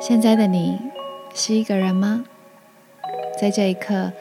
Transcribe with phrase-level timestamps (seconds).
[0.00, 0.78] 现在的你
[1.34, 2.24] 是一个人吗？
[3.40, 4.12] 在这一刻，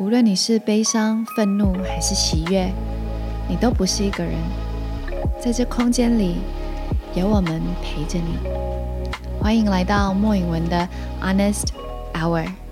[0.00, 2.70] 无论你是悲伤、愤怒还是喜悦，
[3.48, 4.34] 你都不是一个人。
[5.40, 6.36] 在这空间里，
[7.14, 8.36] 有我们陪着你。
[9.40, 10.88] 欢迎来到莫允文的
[11.22, 11.68] Honest
[12.12, 12.67] Hour。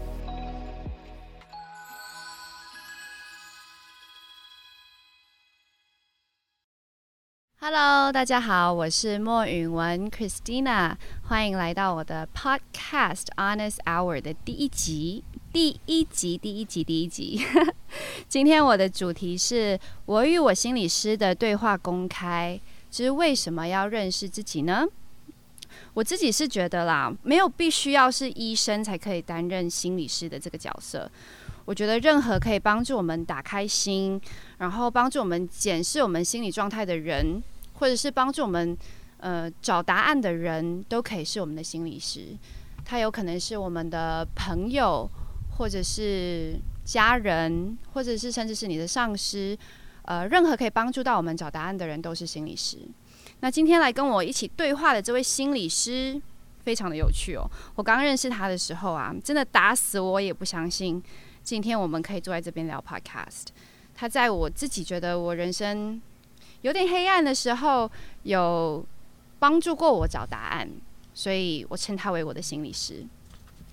[8.17, 10.95] 大家好，我是莫允文 Christina，
[11.25, 17.45] 欢迎来到我的 Podcast Honest Hour 的第一集，第一集，第一集，第一集。
[18.27, 22.59] 今天我的主题是我与我心理师的对话公开，
[22.91, 24.87] 就是为什么要认识自己呢？
[25.93, 31.11] 我自己是觉得啦，没有必须要是医生才可以担任心理师的这个角色。
[31.67, 34.19] 我觉得任何可以帮助我们打开心，
[34.57, 37.43] 然后帮助我们检视我们心理状态的人，
[37.77, 38.77] 或者是帮助我们
[39.19, 42.37] 呃找答案的人，都可以是我们的心理师。
[42.85, 45.09] 他有可能是我们的朋友，
[45.57, 49.57] 或者是家人，或者是甚至是你的上司。
[50.03, 52.79] 呃，任何可以帮助到我们找答案的人，都是心理师。
[53.41, 56.23] 那今天来跟我一起对话的这位心理师，
[56.63, 57.43] 非常的有趣哦。
[57.75, 61.03] 我刚认识他的时候啊，真的打死我也不相信。
[61.43, 63.47] 今天我们可以坐在这边聊 Podcast。
[63.97, 66.01] 他在我自己觉得我人生
[66.67, 67.89] 有点黑暗的时候，
[68.25, 68.85] 有
[69.39, 70.69] 帮助过我找答案，
[71.15, 73.07] 所以我称他为我的心理师。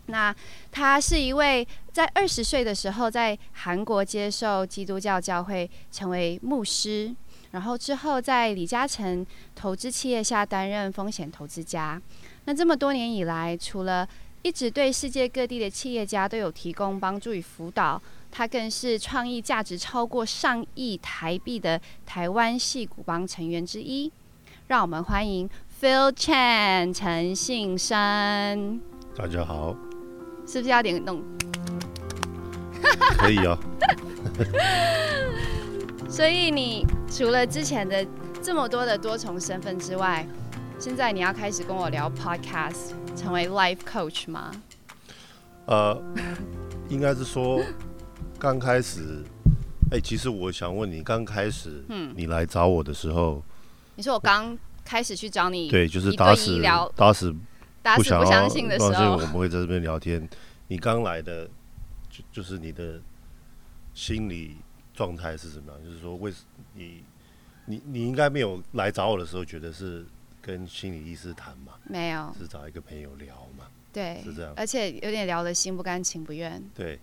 [0.05, 0.35] 那
[0.71, 7.11] 他是一位在二十岁的时候在韩国接受基督教教会成为牧师，
[7.49, 11.99] 然后之后在李嘉诚投资企业下担任风险投资家。
[12.45, 14.07] 那这么多年以来，除了
[14.43, 17.99] 一直对世界各地的企业家都有提供帮助与辅导，
[18.35, 24.11] 他更是创意价值超过上亿台币的台湾系股帮成员之一。
[24.65, 25.47] 让我们欢迎
[25.79, 28.81] Phil Chan 陈信生。
[29.15, 29.75] 大家好，
[30.47, 31.21] 是不是要点弄？
[33.19, 33.55] 可以哦。
[36.09, 38.03] 所以你除了之前的
[38.41, 40.27] 这么多的多重身份之外，
[40.79, 42.93] 现在你要开始跟我聊 Podcast。
[43.15, 44.51] 成为 life coach 吗？
[45.67, 46.01] 呃，
[46.89, 47.61] 应该是说
[48.43, 49.23] 刚开始，
[49.89, 53.41] 哎，其实我想问你，刚开始，嗯，你来找我的时候，
[53.95, 56.61] 你说我刚开始去找你，对，就是打死
[56.93, 57.33] 打死
[57.81, 60.27] 打死不相信的时候，我们会在这边聊天。
[60.67, 61.47] 你刚来的，
[62.09, 62.99] 就就是你的
[63.93, 64.57] 心理
[64.93, 65.81] 状态是什么样？
[65.81, 66.39] 就是说，为什
[66.73, 67.01] 你
[67.65, 70.05] 你你应该没有来找我的时候，觉得是。
[70.45, 71.71] 跟心理医师谈嘛？
[71.85, 73.63] 没有，是找一个朋友聊嘛？
[73.93, 74.51] 对，是这样。
[74.57, 76.61] 而且有点聊的心不甘情不愿。
[76.75, 76.99] 对。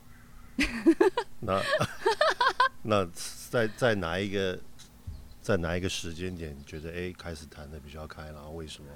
[1.41, 1.63] 那
[2.83, 3.09] 那
[3.51, 4.59] 在在哪一个
[5.41, 8.89] 在哪一个时间点觉得哎开始谈的比较开，然后为什么？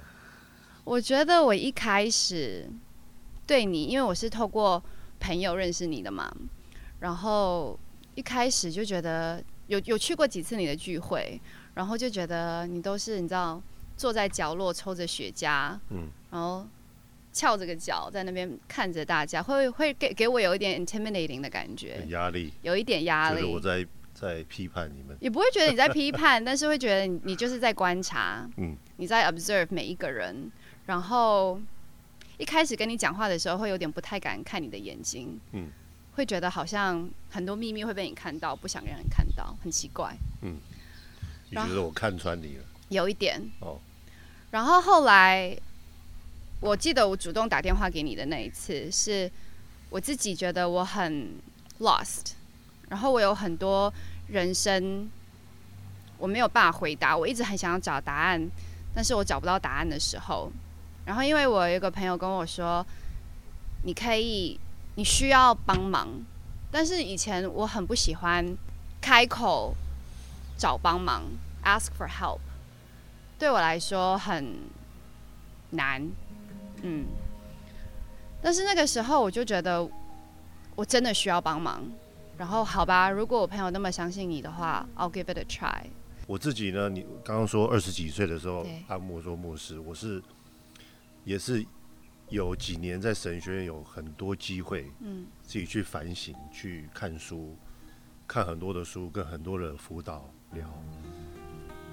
[0.83, 2.69] 我觉得我一开始
[3.45, 4.83] 对你，因为我是透过
[5.19, 6.31] 朋友认识你的嘛，
[6.99, 7.79] 然后
[8.15, 11.41] 一开始就觉得有有去过几次你的聚会，
[11.73, 13.61] 然后就觉得你都是你知道。
[13.97, 16.67] 坐在角落抽着雪茄，嗯，然后
[17.35, 23.43] 翘着个脚在那边看着大家，会会给给我有一点 intimidating 的感觉，压力，有一点压力。
[23.43, 30.49] 我在在批判你们，也不会觉得你在批判， 但是会觉得你就是在观察，嗯，你在 observe 每一个人。
[30.85, 31.59] 然后
[32.37, 35.67] 一开始跟你讲话的时候，会有点不太敢看你的眼睛，嗯，
[36.13, 40.55] 会觉得好像很多秘密会被你看到，不想让人看到，很奇怪，嗯，
[41.49, 42.63] 你觉得我看穿你了？
[42.87, 43.41] 有一点。
[43.59, 43.77] 哦，
[44.51, 45.57] 然后后来，
[46.59, 49.29] 我记得我主动打电话给你的那一次，是
[49.89, 51.29] 我自己觉得我很
[51.79, 52.31] lost，
[52.89, 53.93] 然后我有很多
[54.27, 55.09] 人生
[56.17, 58.49] 我没有办法回答，我一直很想要找答案，
[58.93, 60.51] 但是我找不到答案的时候，
[61.05, 62.85] 然后因为我有一个朋友跟我说，
[63.83, 64.59] 你可以，
[64.95, 66.07] 你需要帮忙，
[66.71, 68.57] 但是以前我很不喜欢
[69.01, 69.75] 开口
[70.57, 71.23] 找帮忙
[71.63, 72.39] ，ask for help。
[73.37, 74.55] 对我来说很
[75.71, 76.01] 难，
[76.85, 77.05] 嗯，
[78.41, 79.89] 但是那个时候我就觉得
[80.75, 81.83] 我真的需要帮忙，
[82.37, 85.87] 然后好吧，如果我朋友那么相信你的话，I'll give it a try。
[86.27, 90.21] 我自己呢，你刚刚说二十几岁的时候按摩做牧师，我是
[91.23, 91.65] 也是
[92.29, 97.55] 有几年在神学院有很多机会，嗯，自己去反省、去看书、
[98.27, 100.67] 看很多的书，跟很多的辅导聊。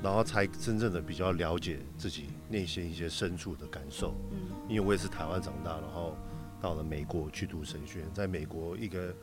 [0.02, 4.14] 然后才真正的比较了解自己内心一些深处的感受。
[4.32, 4.38] 嗯，
[4.68, 6.16] 因为我也是台湾长大，然后
[6.60, 9.14] 到了美国去读神学，在美国一个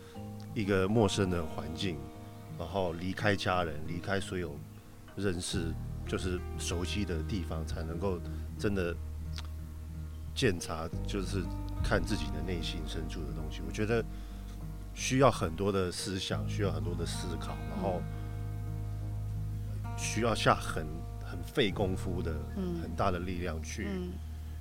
[0.53, 1.97] 一个陌生的环境，
[2.57, 4.55] 然后离开家人，离开所有
[5.15, 5.73] 认识
[6.07, 8.19] 就是熟悉的地方，才能够
[8.57, 8.95] 真的
[10.33, 11.43] 检查，就是
[11.83, 13.61] 看自己的内心深处的东西。
[13.67, 14.03] 我觉得
[14.93, 18.01] 需要很多的思想，需要很多的思考，然后
[19.99, 20.87] 需要下很
[21.23, 22.31] 很费功夫的
[22.81, 23.87] 很大的力量去。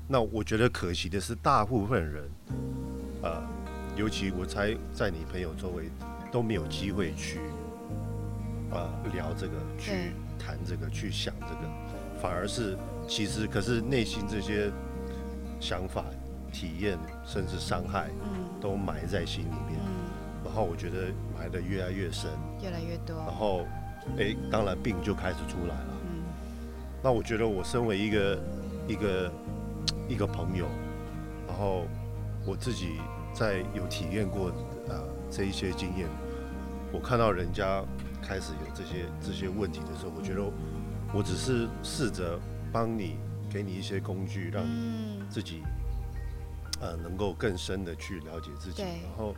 [0.06, 2.30] 那我觉得可惜的是，大部分人，
[3.22, 3.42] 呃，
[3.96, 5.84] 尤其我猜在你朋友周围
[6.32, 7.40] 都没有机会去。
[8.70, 12.76] 呃，聊这个，去谈这个，去想这个，反而是
[13.08, 14.70] 其实，可是内心这些
[15.58, 16.04] 想法、
[16.52, 22.30] 体验，甚至伤害，嗯，都埋在心里面，嗯，然后我觉得埋的越来越深，
[22.62, 23.64] 越来越多，然后，
[24.18, 26.24] 哎，当然病就开始出来了，嗯，
[27.02, 28.38] 那我觉得我身为一个
[28.86, 29.32] 一个
[30.08, 30.66] 一个朋友，
[31.46, 31.84] 然后
[32.46, 33.00] 我自己
[33.34, 34.48] 在有体验过
[34.88, 36.08] 啊这一些经验，
[36.92, 37.84] 我看到人家。
[38.20, 40.42] 开始有这些这些问题的时候，我觉得
[41.14, 42.38] 我只是试着
[42.72, 43.16] 帮你，
[43.48, 45.62] 给你一些工具，让你自己
[46.80, 48.82] 呃能够更深的去了解自己。
[48.82, 49.34] 然后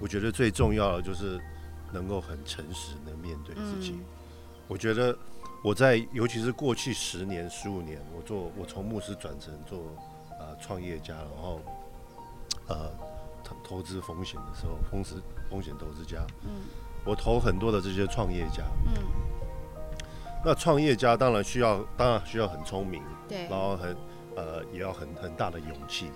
[0.00, 1.40] 我觉得最重要的就是
[1.92, 4.00] 能够很诚实的面对自己。
[4.68, 5.16] 我觉得
[5.62, 9.78] 我在尤其是过去十年、十五年，我做我从牧师转成做
[10.40, 11.60] 呃创业家，然后
[12.68, 12.90] 呃
[13.44, 15.18] 投投资风险的时候，风险
[15.50, 16.26] 风险投资家。
[16.42, 16.62] 嗯。
[17.04, 18.94] 我投很多的这些创业家，嗯，
[20.44, 23.96] 那创业家当然需要，当然需要很聪明，对，然后很，
[24.36, 26.12] 呃，也要很很大的勇气。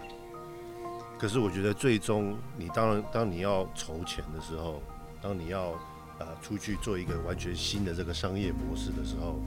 [1.18, 4.80] 可是我觉得最终，你当然当你要筹钱的时候，
[5.26, 5.72] 当你要
[6.20, 9.40] 呃出去做一个完全新的这个商业模式的时候，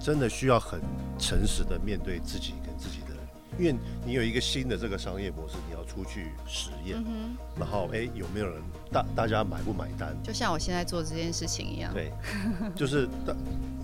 [0.00, 0.80] 真的需要很
[1.18, 3.08] 诚实的面对自己跟自己的。
[3.58, 3.74] 因为
[4.06, 6.96] 你有一个新的这个商业模式，你要出去实验，
[7.58, 10.16] 然后哎有没有人大大家买不买单？
[10.22, 11.92] 就像我现在做这件事情一样。
[11.92, 12.10] 对，
[12.74, 13.06] 就是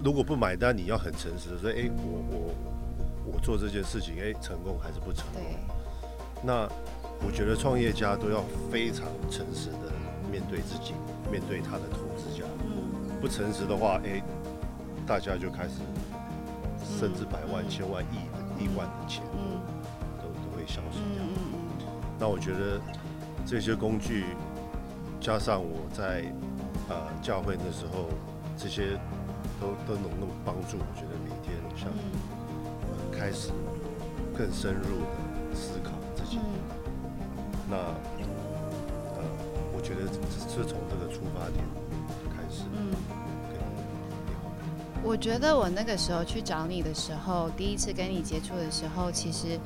[0.02, 5.42] 如果不买单，你要很诚实的说，哎我我我做这件事情，哎成功还是不成功？
[6.42, 6.66] 那
[7.24, 9.92] 我觉得创业家都要非常诚实的
[10.32, 10.94] 面对自己，
[11.30, 12.42] 面对他的投资家。
[12.64, 13.20] 嗯。
[13.20, 14.20] 不诚实的话，哎，
[15.06, 15.74] 大家就开始
[16.98, 18.16] 甚至百万、千万、亿。
[18.58, 19.58] 亿万的钱，嗯，
[20.18, 21.88] 都都会消失掉。
[22.16, 22.80] 那我觉得
[23.44, 24.24] 这些工具，
[25.20, 26.22] 加上我在
[26.88, 28.08] 呃教会那时候，
[28.56, 29.00] 这些
[29.58, 30.76] 都都能够帮助。
[30.78, 31.88] 我觉得每天像
[33.10, 33.50] 开始
[34.36, 36.38] 更深入的思考自己。
[37.68, 37.78] 那
[39.82, 41.64] 觉得是从这个出发点
[42.30, 42.62] 开始。
[42.72, 42.94] 嗯
[45.04, 49.58] 我觉得我那个时候去找你的时候，第一次跟你接触的时候，其实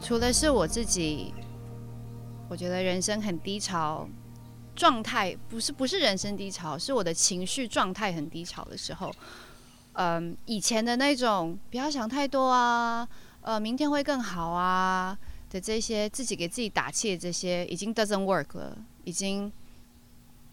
[0.00, 1.34] 除了是我自己，
[2.48, 4.08] 我觉得人生很低潮，
[4.76, 9.10] 状态不是不是人生低潮，是我的情绪状态很低潮的时候。
[9.94, 13.08] 嗯，以前的那种不要想太多啊，
[13.40, 15.18] 呃，明天会更好啊
[15.50, 19.50] 的这些自己给自己打气的这些，已经 doesn't work 了，已经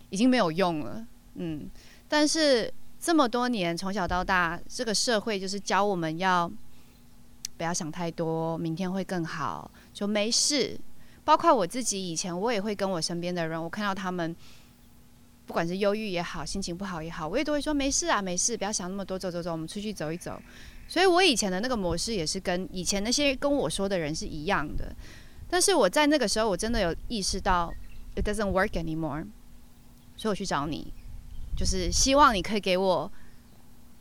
[0.09, 1.05] 已经没有用了。
[1.35, 1.69] 嗯，
[2.07, 2.73] 但是。
[3.05, 6.49] 这么多年，从小到大，这个社会就是教我们要
[7.57, 10.79] 不要想太多，明天会更好，就没事。
[11.25, 14.33] 包括我自己以前，我也会跟我身边的人，我看到他们
[15.45, 20.41] 不管是忧郁也好，心情不好也好，我也都会说没事啊，没事，不要想那么多，走走走，我们出去走一走。
[20.87, 24.95] 所以我以前的那个模式也是跟以前那些跟我说的人是一样的。
[25.49, 27.73] 但是我在那个时候，我真的有意识到
[28.15, 29.25] it doesn't work anymore，
[30.15, 30.93] 所以我去找你。
[31.55, 33.11] 就是希望你可以给我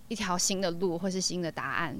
[0.09, 1.97] 一条新的路，或是新的答案。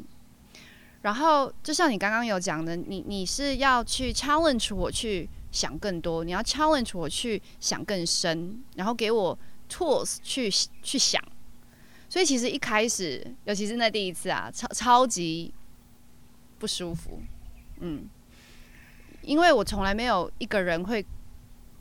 [1.03, 9.39] 然后，就像你刚刚有讲的，你你是要去 challenge 我去想更多，你要 challenge 我去想更深，然后给我
[9.69, 10.51] tools 去
[10.83, 11.23] 去想。
[12.09, 15.53] 所以，其实一开始，尤其是那第一次啊，超超级
[16.59, 17.21] 不舒服。
[17.81, 18.09] 嗯，
[19.23, 21.05] 因为我从来没有一个人会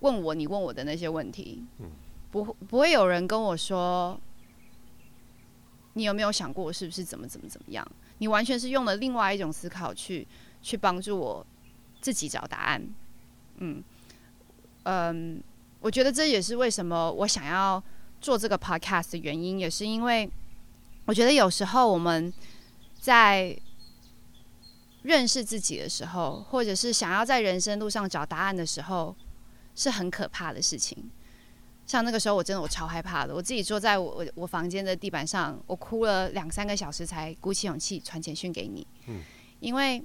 [0.01, 1.63] 问我你问我的那些问题。
[1.79, 1.89] 嗯。
[2.31, 4.17] 不不会有人跟我说，
[5.95, 7.85] 你有没有想过我是不是怎么怎么怎么样？
[8.19, 10.25] 你完全是用了另外一种思考去
[10.61, 11.45] 去帮助我
[11.99, 12.81] 自己找答案。
[13.57, 13.83] 嗯
[14.83, 15.43] 嗯，
[15.81, 17.83] 我觉得这也是为什么我想要
[18.21, 20.29] 做这个 podcast 的原因，也是因为
[21.05, 22.31] 我觉得有时候我们
[22.97, 23.53] 在
[25.03, 29.13] 认识自己的时候，或者是想要在人生路上找答案的时候，
[29.81, 31.09] 是很可怕的事情。
[31.87, 33.33] 像那个时候，我真的我超害怕的。
[33.33, 38.85] 我自己坐在我我我房间的地板上，我哭了两三个小时，才鼓起勇气传简讯给你。
[39.07, 39.21] 嗯，
[39.59, 40.01] 因为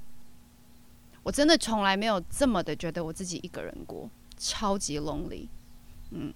[1.22, 5.46] 我真的从来没有这么的觉得我自己一个人过，超级 lonely。
[6.10, 6.32] 嗯，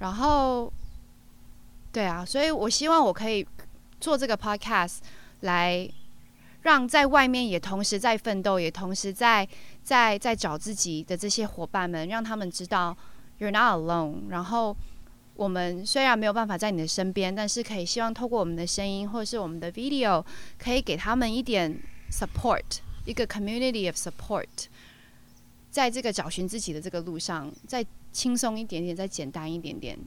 [0.00, 0.70] 然后
[1.92, 3.46] 对啊，所以我希望我可以
[4.00, 4.98] 做这个 podcast
[5.40, 5.88] 来
[6.64, 9.46] 让在外面也同时在奋斗，也同时在
[9.82, 12.96] 在在找自己的这些伙伴们，让他们知道
[13.38, 14.30] you're not alone。
[14.30, 14.74] 然后
[15.34, 20.24] 我们虽然没有办法在你的身边，但是可以希望透过我们的声音或是我们的 video，
[20.58, 21.78] 可以给他们一点
[22.10, 22.62] support，
[23.04, 24.46] 一个 community of support。
[25.70, 29.98] 在这个找寻自己的这个路上，再轻松一点点，再简单一点点。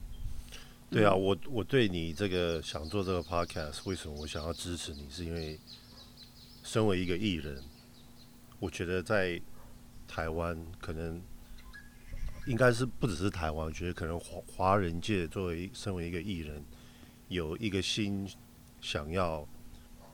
[0.89, 5.05] 对啊，我我对你这个想做这个 podcast，为什么我想要支持你？
[5.11, 5.59] 是因为
[6.67, 7.63] 身为一个艺人，
[8.59, 9.41] 我觉得在
[10.05, 11.21] 台湾可能
[12.45, 16.61] 应该是不只是台湾，我觉得可能华华人界作为身为一个艺人，
[17.29, 18.29] 有一个心
[18.81, 19.47] 想要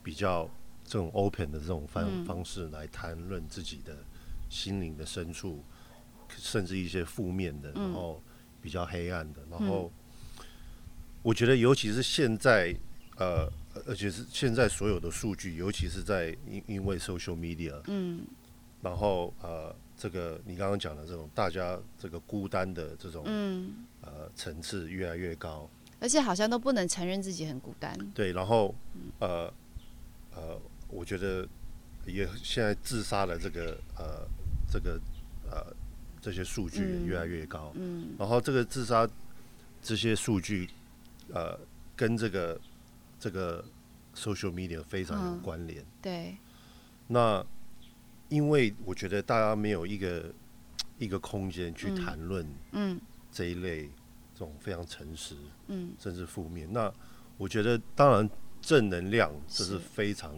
[0.03, 0.47] 比较
[0.83, 3.97] 这种 open 的这种方方式来谈论自己的。
[4.49, 5.63] 心灵的深处，
[6.37, 8.21] 甚至一些负面的，然后
[8.61, 9.91] 比较黑暗的，然后
[11.23, 12.71] 我觉得，尤其是现在，
[13.17, 13.51] 呃，
[13.85, 18.21] 而且是现在所有的数据，尤其是在因因为 social media，嗯，
[18.81, 27.97] 然后呃，这个你刚刚讲的这种大家这个孤单的这种，嗯，呃，层次越来越高，而且好像都不能承认自己很孤单。
[28.13, 28.73] 对，然后
[29.19, 29.53] 呃
[30.35, 30.59] 呃，
[30.89, 31.47] 我觉得
[32.05, 34.27] 也现在自杀的这个呃。
[34.71, 34.99] 这个
[35.51, 35.63] 呃，
[36.19, 39.07] 这些数据也越来越高，嗯，然后这个自杀
[39.83, 40.67] 这些数据，
[41.31, 41.55] 呃，
[41.95, 42.59] 跟这个
[43.23, 43.63] 这个
[44.13, 46.35] social media 非常有关联，对。
[47.07, 47.41] 那
[48.27, 50.25] 因为我觉得大家没有一个
[50.97, 52.99] 一个空间去谈论，嗯，
[53.31, 53.89] 这一类
[54.33, 55.37] 这种非常诚实，
[55.67, 56.67] 嗯，甚至负面。
[56.73, 56.93] 那
[57.37, 58.29] 我觉得当然
[58.61, 60.35] 正能量这是非常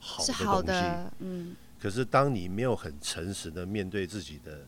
[0.00, 0.26] 好
[0.60, 1.54] 的东西，嗯。
[1.78, 4.66] 可是，当你没有很诚实的面对自己的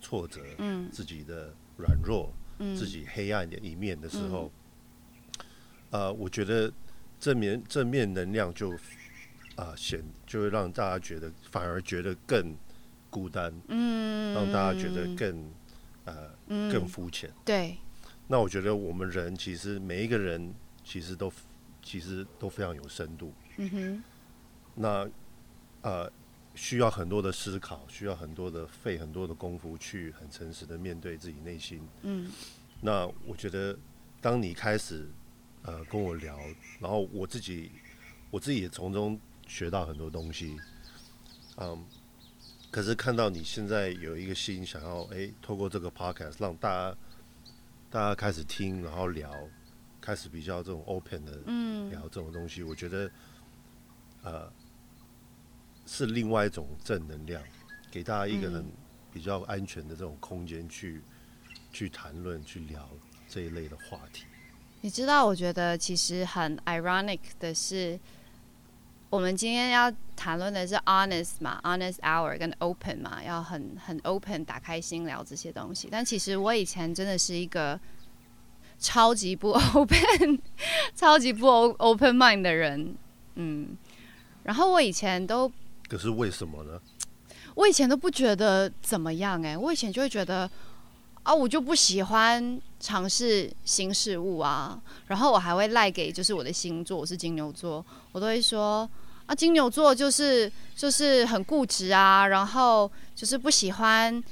[0.00, 4.50] 挫折、嗯，自己的软弱、嗯，自己黑暗的一面的时候，
[5.90, 6.72] 呃，我觉得
[7.18, 8.72] 正面正面能量就
[9.56, 12.56] 啊显就会让大家觉得反而觉得更
[13.10, 15.50] 孤单，嗯，让大家觉得更
[16.04, 16.30] 呃
[16.70, 17.30] 更肤浅。
[17.44, 17.76] 对。
[18.26, 21.32] 那我觉得我们人其实每一个人其实都
[21.82, 23.32] 其实都非常有深度。
[23.56, 24.04] 嗯哼。
[24.74, 25.08] 那
[25.82, 26.10] 呃。
[26.54, 31.80] 需要很多的思考，需要很多的费很多的功夫去很诚实的面对自己内心。
[32.02, 32.28] 嗯，
[32.80, 33.78] 那我觉得，
[34.20, 35.06] 当你开始
[35.62, 36.38] 呃跟我聊，
[36.80, 37.70] 然后我自己
[38.30, 40.56] 我自己也从中学到很多东西。
[41.56, 41.84] 嗯，
[42.70, 46.98] 可是看到你现在有一个心想要哎，透过这个 podcast 让大家
[47.90, 49.32] 大家开始听，然后聊，
[50.00, 51.32] 开始比较这种 open 的
[51.90, 53.10] 聊这种东西，我觉得
[54.22, 54.52] 呃。
[55.90, 57.42] 是另外一种正能量，
[57.90, 58.70] 给大家一个很
[59.10, 61.00] 比较安全的这种空间去
[61.72, 62.86] 去谈论、去聊
[63.26, 64.26] 这一类的话题。
[64.80, 67.98] 你知道，我觉得其实很 ironic 的是，
[69.10, 75.88] 我们今天要谈论的是 honest 嘛，honest hour 跟 open 嘛，要很很 open，打开心聊这些东西。
[75.90, 77.78] 但其实我以前真的是一个
[78.78, 80.40] 超级不 open、
[80.94, 81.46] 超级不
[81.78, 82.96] open mind 的人，
[83.34, 83.76] 嗯。
[84.44, 85.50] 然后我以前都。
[85.88, 86.80] 可是为什么呢？
[87.54, 90.48] 我以前都不觉得怎么样哎，我以前就会觉得
[91.24, 94.80] 啊，我就不喜欢尝试新事物啊。
[95.06, 98.88] 然后我还会赖给就是我的星座，我是金牛座，我都会说
[99.26, 104.22] 啊，金牛座就是就是很固执啊，然后就是不喜欢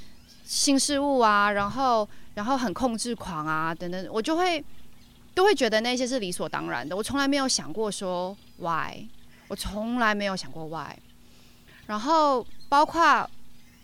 [0.43, 4.63] 新事物啊，然后然后很控制狂啊等等，我就会
[5.33, 6.95] 都会觉得那些是理所当然的。
[6.95, 9.05] 我从来没有想过说 why，
[9.47, 10.95] 我从来没有想过 why。
[11.85, 13.29] 然后包括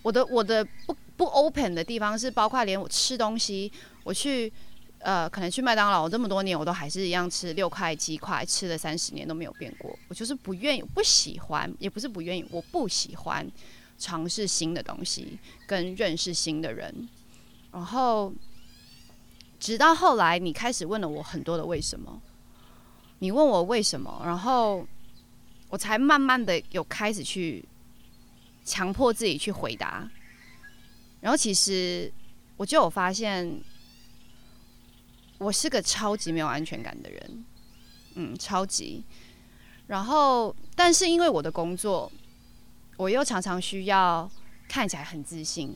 [0.01, 3.71] 我的我的不不 open 的地方是包括连我吃东西，
[4.03, 4.51] 我去
[4.99, 9.97] 呃可能去麦当劳，我这么多年我都还是一样吃六块鸡块，吃了三十年都没有变过。
[10.09, 13.49] 我就是不愿意，不喜欢，也不是不愿意，我不喜欢
[13.97, 17.07] 尝试新的东西跟认识新的人。
[17.71, 18.33] 然后
[19.61, 22.21] 直到后来，你开始问了我很多的为什么，
[23.19, 24.85] 你问我为什么，然后
[25.69, 27.63] 我才慢慢的有开始去。
[28.65, 30.09] 强迫自己去回答，
[31.23, 32.11] 然后其实
[32.57, 33.61] 我就有发现，
[35.37, 37.45] 我是个超级没有安全感的人，
[38.15, 39.01] 嗯，超级。
[39.87, 42.11] 然后，但是因为我的工作，
[42.97, 44.29] 我又常常需要
[44.67, 45.73] 看起来很自信，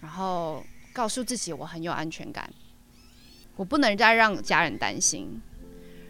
[0.00, 2.52] 然后告诉自己我很有安全感，
[3.54, 5.40] 我不能再让家人担心，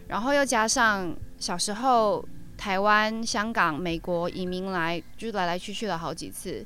[0.08, 2.26] 然后又加上小时候。
[2.56, 6.64] 台湾、香港、美国移民来，就来来去去了好几次。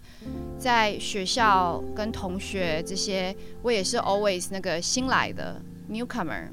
[0.59, 6.49] 在学校跟同学这些，我也是 always 那个新来的 newcomer。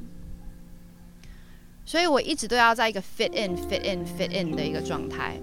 [1.86, 5.40] 所以我一直都要在一个 fit in fit in fit in 的一个状态。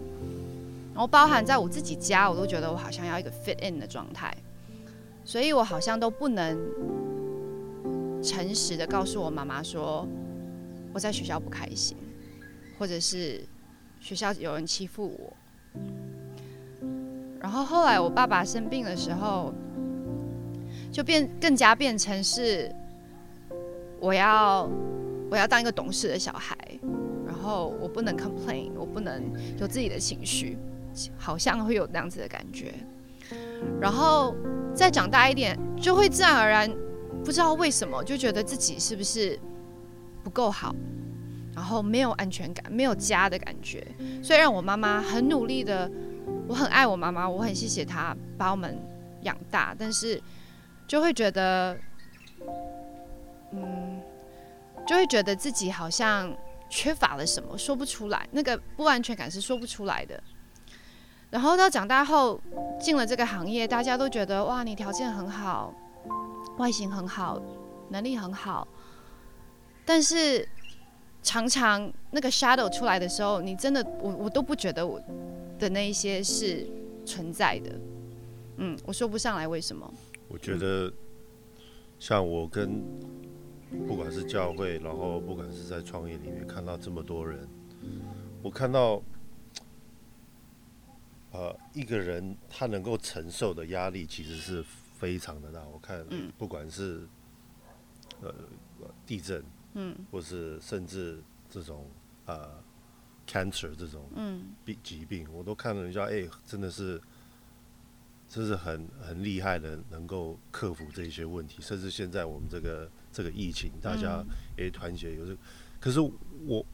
[0.92, 4.37] 然后包含在我自己家，我都觉得我好像要一个 fit in 的状态，
[5.25, 6.58] 所以我好像都不能
[8.22, 10.06] 诚实的告诉我妈妈说
[10.92, 11.96] 我在学校不开心，
[12.78, 13.42] 或者是
[14.02, 15.32] 学校有人欺负我。
[17.40, 19.54] 然后后来我爸爸生病的时候，
[20.90, 22.71] 就变更加变成是
[24.00, 24.68] 我要
[25.30, 26.56] 我要当一个懂事的小孩，
[27.25, 29.23] 然后我不能 complain，我不能
[29.59, 30.59] 有自己的情绪。
[31.16, 32.75] 好像会有那样子的感觉，
[33.80, 34.37] 然后
[34.75, 36.71] 再长大一点，就会自然而然
[37.25, 39.40] 不知道为什么，就觉得自己是不是
[40.23, 40.76] 不够好，
[41.54, 43.87] 然后没有安全感，没有家的感觉。
[44.23, 45.90] 虽然我妈妈很努力的，
[46.49, 48.78] 我很爱我妈妈，我很谢谢她把我们
[49.23, 50.21] 养大，但是
[50.87, 51.76] 就会觉得，
[53.52, 54.00] 嗯，
[54.87, 56.35] 就会觉得自己好像
[56.71, 60.23] 缺乏了什么，说不出来，那个不安全感是说不出来的。
[61.30, 62.38] 然后到长大后
[62.78, 65.73] 进了这个行业，大家都觉得哇，你条件很好，
[66.59, 67.40] 外形很好，
[67.88, 68.68] 能力很好。
[69.85, 70.47] 但是
[71.23, 75.00] 常常那个 shadow 出来的时候，你真的我我都不觉得我
[75.59, 76.67] 的那一些是
[77.07, 77.79] 存在的。
[78.57, 79.93] 嗯，我说不上来为什么。
[80.29, 80.93] 我觉得
[81.99, 82.83] 像我跟
[83.87, 87.49] 不管是教会，然后不管是在创业里面看到这么多人，
[88.43, 89.02] 我看到。
[91.35, 94.62] 呃，一个人他能够承受的压力其实是
[94.99, 95.62] 非常的大。
[95.73, 96.05] 我看，
[96.37, 97.09] 不管是
[98.21, 98.35] 呃
[99.07, 99.43] 地震，
[99.75, 101.88] 嗯，或是甚至这种
[102.26, 102.62] 呃
[103.26, 104.09] cancer 这种
[104.64, 107.00] 病疾病，我都看了人家，哎，真的是，
[108.29, 111.61] 真是很很厉害的，能够克服这些问题。
[111.61, 114.25] 甚至现在我们这个这个疫情，大家
[114.57, 115.37] 也团结，有时，
[115.81, 116.67] 可是我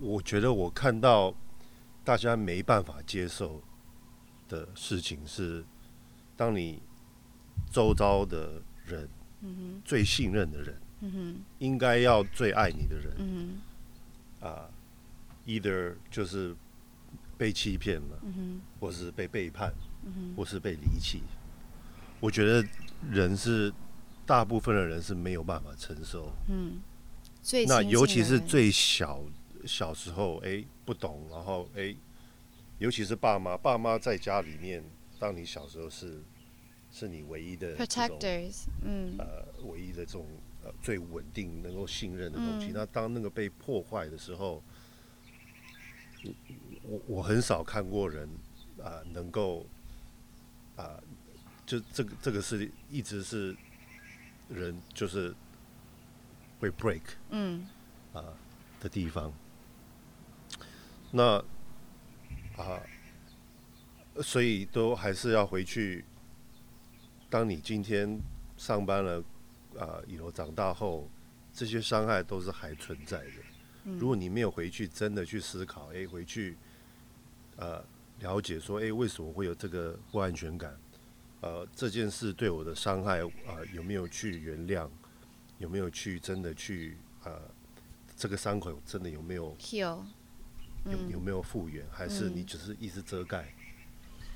[0.00, 1.34] 我觉得我看到。
[2.06, 3.62] 大家没办法接受
[4.46, 5.64] 的事情是，
[6.36, 6.82] 当你
[7.72, 9.08] 周遭的人，
[9.40, 10.78] 嗯最信任的人，
[11.58, 13.58] 应该要最爱你的人，
[14.40, 14.68] 啊
[15.46, 16.54] ，either 就是
[17.36, 18.18] 被欺骗了，
[18.80, 19.72] 或是被背叛，
[20.36, 21.22] 或是被离弃。
[22.20, 22.66] 我觉得
[23.10, 23.72] 人是
[24.24, 26.32] 大部分的人是没有办法承受。
[26.48, 26.80] 嗯，
[27.66, 29.22] 那尤其是最小。
[29.66, 31.96] 小时候，哎，不懂，然后哎，
[32.76, 34.84] 尤其是爸妈，爸妈在家里面，
[35.18, 36.22] 当你小时候是，
[36.92, 40.26] 是你唯一的 protectors，嗯，呃，唯一的这种
[40.64, 42.72] 呃最稳定、能够信任的东西。
[42.74, 44.62] 那当那个被破坏的时候，
[46.82, 48.28] 我我很少看过人
[48.82, 49.66] 啊，能够
[50.76, 50.98] 啊，
[51.66, 53.54] 就这个这个是一直是
[54.48, 55.34] 人就是
[56.58, 57.66] 会 break，嗯，
[58.12, 58.24] 啊
[58.80, 59.32] 的地方。
[61.10, 61.36] 那
[62.56, 62.80] 啊，
[64.22, 66.04] 所以都还是要回去。
[67.30, 68.20] 当你今天
[68.56, 69.22] 上班了，
[69.78, 71.08] 啊，以后长大后，
[71.52, 73.32] 这些伤害都是还存在的。
[73.98, 76.56] 如果你没有回去，真的去思考，哎，回去，
[77.56, 77.84] 呃，
[78.20, 80.78] 了解说，哎，为什么会有这个不安全感？
[81.40, 84.88] 呃，这件事对我的伤害，啊，有没有去原谅？
[85.58, 87.40] 有没有去真的去，呃，
[88.16, 90.02] 这个伤口真的有没有 heal？
[90.86, 91.86] 有有没有复原？
[91.90, 93.54] 还是你只是一直遮盖？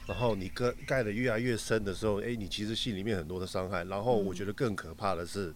[0.08, 3.84] 然后你盖盖的越来越深的时候，哎，你其实心里面很多的伤害。
[3.84, 5.54] 然后我觉得更可怕的是，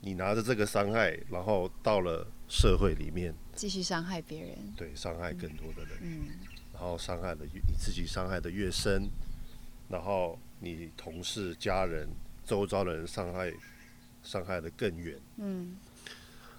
[0.00, 4.56] 你拿着这个伤害，然后到了社会里面，继续伤害别人。
[4.74, 5.98] 对，伤害更多的人。
[6.00, 6.28] 嗯。
[6.72, 9.06] 然后伤害的你自己伤害的越深，
[9.90, 12.08] 然后你同事、家人、
[12.46, 13.52] 周遭的人伤害
[14.22, 15.18] 伤害的更远。
[15.36, 15.76] 嗯。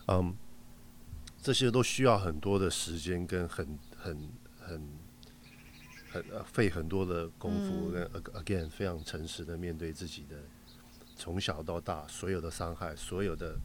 [0.07, 0.35] 嗯。
[1.41, 4.87] 这些都需要很多的时间，跟很很很
[6.11, 7.91] 很费很多的功夫。
[7.91, 8.03] 跟
[8.43, 10.37] again 非常诚实的面对自己的
[11.15, 13.57] 从小到大所有的伤害，所有的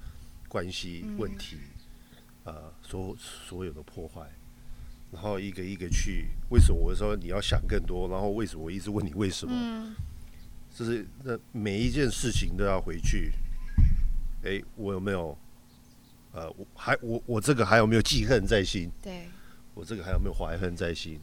[0.48, 1.58] 关系问题，
[2.44, 4.30] 呃，所所有的破坏，
[5.10, 6.28] 然后一个一个去。
[6.50, 8.08] 为什么我说你要想更多？
[8.08, 9.94] 然后为什么我一直问你为什么？
[10.74, 13.32] 就是那每一件事情都要回去。
[14.44, 15.36] 哎，我有没有？
[16.32, 18.90] 呃，我还我我这个还有没有记恨在心？
[19.02, 19.26] 对，
[19.72, 21.18] 我这个还有没有怀恨在心？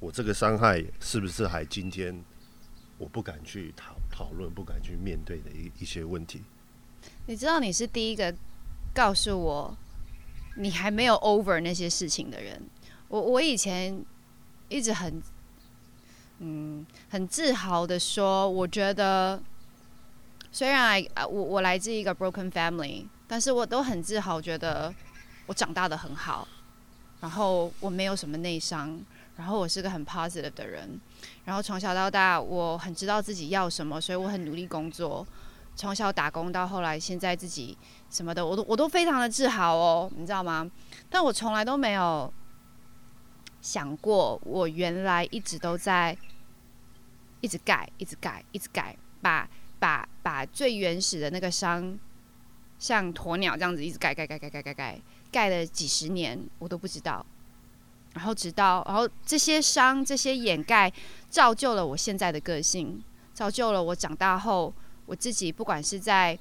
[0.00, 2.24] 我这个伤害是不是还今天
[2.98, 6.42] 我不敢去讨讨论、不敢去面对的一一些问题？
[7.26, 8.34] 你知道你是第一个
[8.92, 9.76] 告诉我
[10.56, 12.60] 你还没有 over 那些事情的人。
[13.08, 14.04] 我我以前
[14.68, 15.22] 一直很
[16.38, 19.40] 嗯很自豪的说，我觉得
[20.50, 23.06] 虽然啊我我来自一个 broken family。
[23.32, 24.92] 但是我都很自豪，觉得
[25.46, 26.48] 我长大的很好，
[27.20, 29.00] 然后我没有什么内伤，
[29.40, 31.00] 然后我是个很 positive 的人，
[31.46, 35.26] 然后从小到大我很知道自己要什么，所以我很努力工作，
[35.74, 37.74] 从小打工到后来现在自己
[38.10, 40.70] 什么的，我都我都非常的自豪哦，你知道吗？
[41.08, 42.30] 但我从来都没有
[43.62, 46.14] 想过，我原来一直都在
[47.40, 49.48] 一直盖，一直盖，一直盖，把
[49.78, 51.98] 把把最原始的那个伤，
[52.78, 55.00] 像鸵鸟这样子一直盖盖盖盖盖盖盖。
[55.32, 57.24] 盖了几十年，我都不知道。
[58.14, 60.92] 然后直到，然后这些伤、这些掩盖，
[61.28, 64.72] 造就了我现在的个性，造就了我长大后
[65.06, 66.38] 我自己，不管是在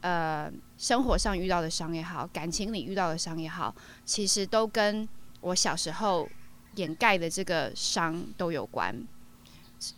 [0.00, 5.08] 呃生活上遇到的伤也好，感情里遇到的伤也好，其实都跟
[5.40, 6.28] 我小时候
[6.76, 8.94] 掩盖的这个伤都有关。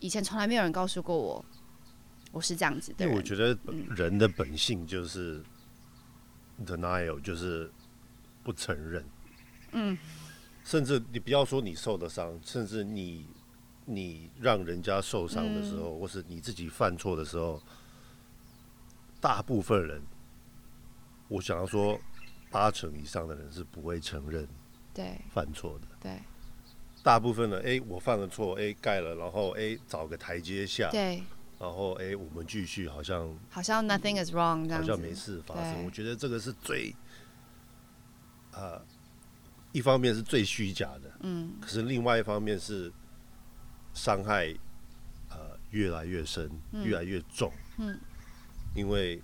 [0.00, 1.44] 以前从来没有人告诉过我，
[2.32, 3.04] 我是这样子的。
[3.04, 3.56] 因为我觉得
[3.96, 5.42] 人的本性就是
[6.64, 7.70] denial，就是。
[8.44, 9.02] 不承认，
[9.72, 9.96] 嗯，
[10.64, 13.28] 甚至你不要说你受的伤，甚至你
[13.84, 17.62] 你让人家受伤的时候，或是你自己犯错的时候，
[19.20, 20.02] 大部分人，
[21.28, 22.00] 我想要说
[22.50, 24.48] 八成以上的人是不会承认
[24.94, 25.20] 对。
[25.30, 26.18] 犯错的，对，
[27.02, 31.22] 大部分的哎，我犯了错，哎盖了，然后哎找个台阶下，对，
[31.58, 36.94] 然后哎我们继续好像好像 nothing is wrong，好像没事发生，我觉得这个是最。
[38.56, 38.80] 呃，
[39.74, 42.92] 一方面是最虚假的，嗯，可是另外一方面是
[43.92, 44.54] 伤害
[45.28, 47.98] 呃越来越深，越来越重，嗯，
[48.72, 49.20] 因为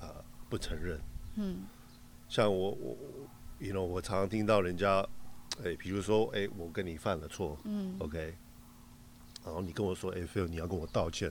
[0.00, 0.08] 呃
[0.48, 1.00] 不承认，
[1.36, 1.62] 嗯，
[2.28, 2.96] 像我我
[3.60, 5.06] ，you know，我常常听到人家，
[5.64, 8.34] 哎，比如说，哎，我跟你犯了错，嗯，OK，
[9.44, 11.30] 然后你跟我说，哎，Phil，你要跟我道歉，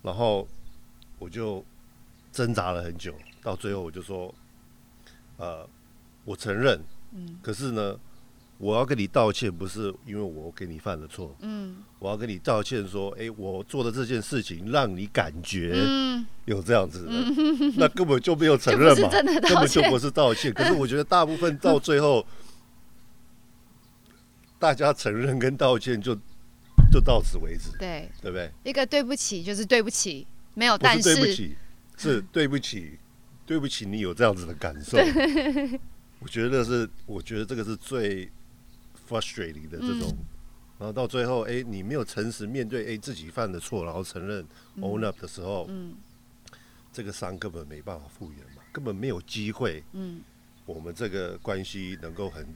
[0.00, 0.48] 然后
[1.18, 1.62] 我就
[2.32, 4.34] 挣扎了很久，到最后我就说。
[5.36, 5.68] 呃，
[6.24, 6.80] 我承认，
[7.12, 7.96] 嗯，可是呢，
[8.58, 15.76] 我要跟你道歉，不是因为我给你犯了错，嗯，我要跟你道歉，说，哎，我做的这件事情让你感觉
[16.46, 17.12] 有这样子的，
[17.76, 19.08] 那根本就没有承认嘛，
[19.42, 20.52] 根本就不是道歉。
[20.54, 22.26] 可是我觉得大部分到最后，
[24.58, 26.14] 大家承认跟道歉就
[26.90, 28.50] 就到此为止，对，对不对？
[28.64, 31.56] 一个对不起就是对不起，没有但是对不起，
[31.98, 32.98] 是对不起。
[33.46, 34.96] 对不起，你有这样子的感受。
[36.24, 38.26] 我觉得是，我觉得这个是最
[39.06, 40.16] frustrating 的这种。
[40.78, 44.44] 然后到最后，哎，你没有诚实面对，哎，自己犯的错，然后承认
[44.80, 45.94] own up 的时候，嗯，
[46.90, 49.84] 这个伤根本没办法复原嘛，根本没有机会。
[49.92, 50.22] 嗯，
[50.64, 52.46] 我们这个关系能够很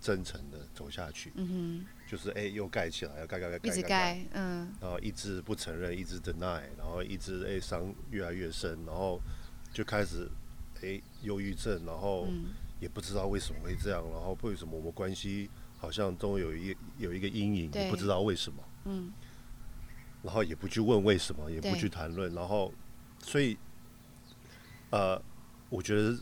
[0.00, 1.32] 真诚的走下去。
[1.36, 9.18] 嗯哼，就是哎，又盖起来，盖盖盖，一直盖，嗯，然后一直不承认，一直 deny，然后一直哎伤越来越深，然后。
[9.72, 10.30] 就开始，
[10.82, 12.28] 哎，忧郁症，然后
[12.84, 19.10] 也不知道为什么会这样，然后为什么我们关系好像都有一有一个阴影，也不知道为什么，嗯，
[20.22, 22.70] 然后也不去问为什么，也不去谈论，然后，
[23.20, 23.56] 所以，
[24.90, 25.18] 呃，
[25.70, 26.18] 我觉得，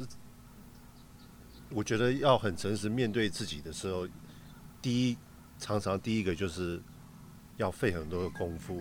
[1.70, 4.06] 我觉得要很诚实面对自己的时候，
[4.80, 5.18] 第一，
[5.58, 6.80] 常常第一个就是
[7.56, 8.80] 要费很多的功夫，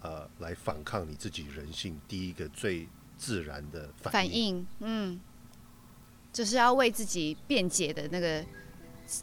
[0.00, 2.88] 呃，来反抗你自己人性，第一个最。
[3.20, 5.20] 自然的反应，嗯，
[6.32, 8.44] 就是要为自己辩解的那个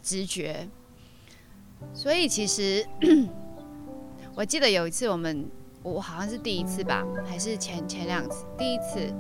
[0.01, 0.67] 直觉。
[1.93, 2.85] 所以其实
[4.35, 5.49] 我记得有一次，我们
[5.83, 9.13] 我好像是第一次吧，还是前前两次，第一次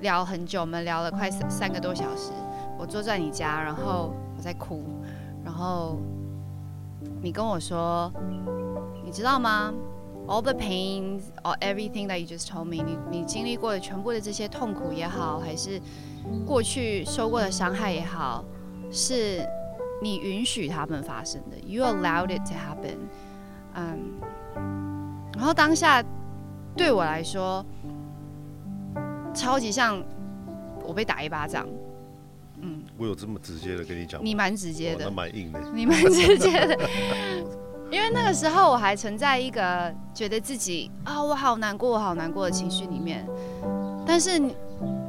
[0.00, 2.32] 聊很久，我们聊了快三三个多小时。
[2.78, 4.82] 我坐在你家，然后我在哭，
[5.44, 5.98] 然后
[7.22, 8.10] 你跟我说，
[9.04, 9.74] 你知道吗
[10.26, 15.78] ？All the pains or everything that you just told me，你你经历过的全部的这些痛苦也好，还是
[16.46, 18.44] 过去受过的伤害也好，
[18.90, 19.46] 是
[20.02, 22.96] 你允许他们发生的，You allowed it to happen。
[23.74, 24.20] 嗯，
[25.34, 26.02] 然后当下
[26.76, 27.64] 对我来说，
[29.32, 30.02] 超级像
[30.84, 31.66] 我被打一巴掌。
[32.62, 34.24] 嗯，我有这么直接的跟你讲？
[34.24, 36.78] 你蛮直接的，蛮硬的， 你蛮直接的。
[37.90, 43.26] 因为那个时候我还存在一个觉得自己啊，我好难过，我好难过的情绪里面。
[44.06, 44.40] 但是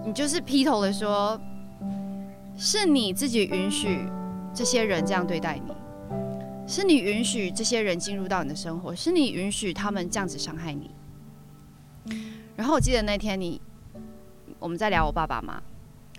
[0.06, 1.40] 你，就是劈头的说，
[2.58, 4.08] 是你自己允许
[4.54, 5.74] 这些人这样对待你，
[6.68, 10.92] 是你允许这些人进入到你的生活，是你允许他们这样子伤害你。
[12.56, 13.62] 然后我记得那天你
[14.60, 15.62] 我们在聊我爸爸嘛，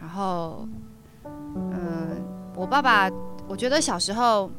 [0.00, 0.66] 然后
[1.24, 2.22] 嗯，
[2.56, 3.10] 我爸爸，
[3.46, 4.50] 我觉得小时候。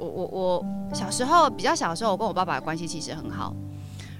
[0.00, 3.52] 我我我小时候比较小的时候，我跟我爸爸的关系其实很好。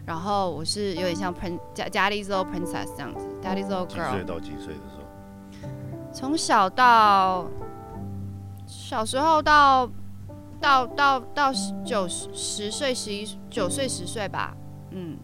[0.09, 3.89] 然后我是有点像 prin 家家里 little princess 这样子，家里 little girl。
[3.89, 6.09] 几岁到几岁的时候？
[6.15, 7.47] 从小到
[8.67, 9.87] 小时候到
[10.59, 11.53] 到到到
[11.85, 14.57] 九十十岁十一九岁十岁吧，
[14.93, 15.19] 嗯，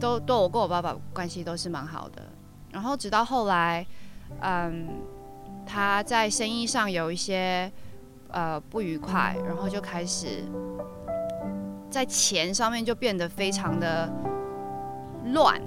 [0.00, 2.22] 都都我跟我爸爸关系都是蛮好的。
[2.72, 3.86] 然后直到后来，
[4.40, 4.88] 嗯，
[5.64, 7.70] 他在生意上有一些
[8.30, 10.42] 呃不愉快，然后就开始
[11.96, 14.06] 在钱上面就变得非常的
[15.32, 15.58] 乱。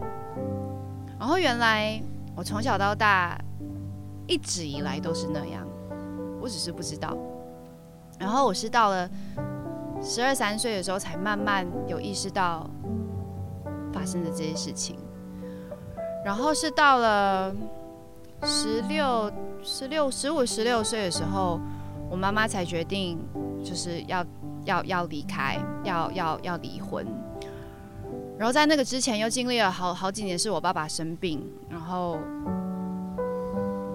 [1.17, 1.99] 然后原来
[2.35, 3.35] 我从小到大
[4.27, 5.67] 一直以来都是那样，
[6.39, 7.17] 我只是不知道。
[8.19, 9.09] 然后我是到了
[10.03, 12.69] 十二三岁的时候，才慢慢有意识到
[13.91, 14.97] 发生的这些事情。
[16.23, 17.51] 然后是到了
[18.43, 19.31] 十六、
[19.63, 21.59] 十六、十五、十六岁的时候，
[22.07, 23.17] 我妈妈才决定
[23.63, 24.26] 就是要
[24.65, 27.06] 要要离开，要要要离婚。
[28.38, 32.17] 然后在那个之前又经历了好好几年，是我爸爸生病，然后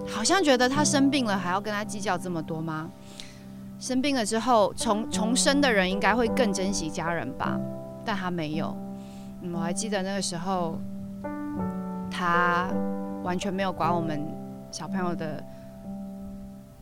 [0.06, 2.90] 好像觉得他生病了还要跟他计较这么多吗？
[3.78, 7.58] 生病了之后重重生的人应该会更珍惜家人吧，
[8.04, 8.76] 但他没有。
[9.52, 10.78] 我还记得那个时候。
[12.16, 12.68] 他
[13.24, 14.24] 完全没有管我们
[14.70, 15.42] 小朋友的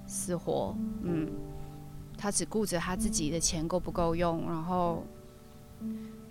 [0.06, 1.26] 死活，嗯，
[2.22, 5.02] 他只顾着他自己的钱够不够用，然后，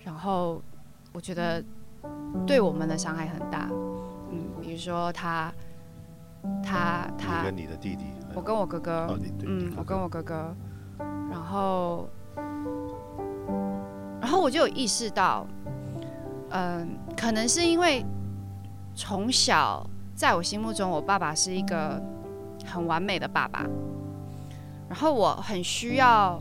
[0.05, 0.61] 然后
[1.11, 1.61] 我觉得
[2.47, 3.67] 对我们的伤害很大，
[4.31, 5.53] 嗯，比如说他，
[6.63, 10.55] 他他跟你的弟弟，我跟我哥哥，嗯，我跟我哥哥，
[11.29, 12.07] 然后，
[14.21, 15.45] 然后我就有意识到，
[16.51, 18.05] 嗯，可能是因为。
[18.93, 21.99] 从小，在我心目中，我爸爸是一个
[22.65, 23.65] 很完美的爸爸。
[24.91, 26.37] 然后我很需要，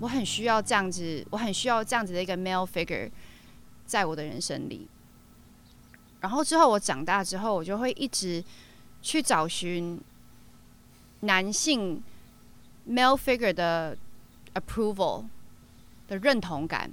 [0.00, 3.08] 我很需要这样子，我很需要这样子的一个 male figure
[3.86, 4.88] 在我的人生里。
[6.18, 8.42] 然后之后我长大之后，我就会一直
[9.00, 10.00] 去找寻
[11.20, 12.02] 男性
[12.88, 13.96] male figure 的
[14.54, 15.24] approval
[16.08, 16.90] 的认同感。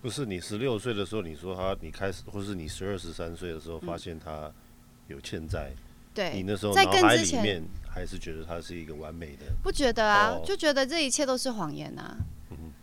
[0.00, 4.48] 不是你十六岁的时候，你说他，你开始，或是你十二十三岁的时候，发现他
[5.08, 5.72] 有欠债，
[6.18, 10.36] 对，你那时候脑海里面还是觉得他是一个完美的，不觉得啊？
[10.44, 12.16] 就觉得这一切都是谎言啊！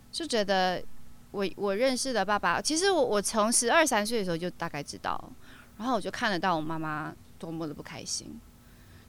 [0.09, 0.81] 就觉得
[1.31, 5.21] 我我认识的爸爸，其实我我从十二三岁的时候就大概知道，
[5.77, 8.39] 然后我就看得到我妈妈多么的不开心，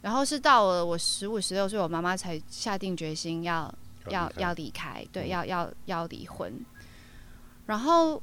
[0.02, 3.72] 然后是到了我十五十六岁，我妈妈才下定决心要
[4.08, 6.52] 要要离开，对，要要要离婚。
[7.66, 8.20] 然后，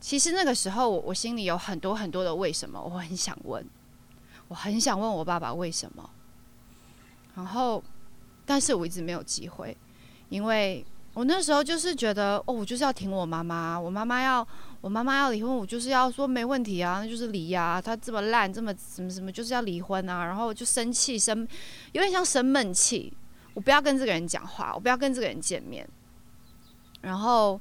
[0.00, 3.62] 其实那个时候，我我心里有很多很多的为什么，我很想问，
[4.50, 6.10] 我很想问我爸爸为什么。
[7.36, 7.80] 然后，
[8.44, 9.74] 但是我一直没有机会，
[10.28, 10.84] 因为
[11.14, 14.46] 我那时候就是觉得，哦，我就是要挺我妈妈，我妈妈要
[14.80, 20.24] 我妈妈要离婚，我就是要说没问题啊，那就是离呀，他这么烂，这么什么什么，就是要离婚啊。
[20.24, 21.46] 然后就生气生，
[21.92, 23.16] 有点像生闷气，
[23.54, 25.88] 我不要跟这个人讲话，我不要跟这个人见面，
[27.00, 27.58] 然后。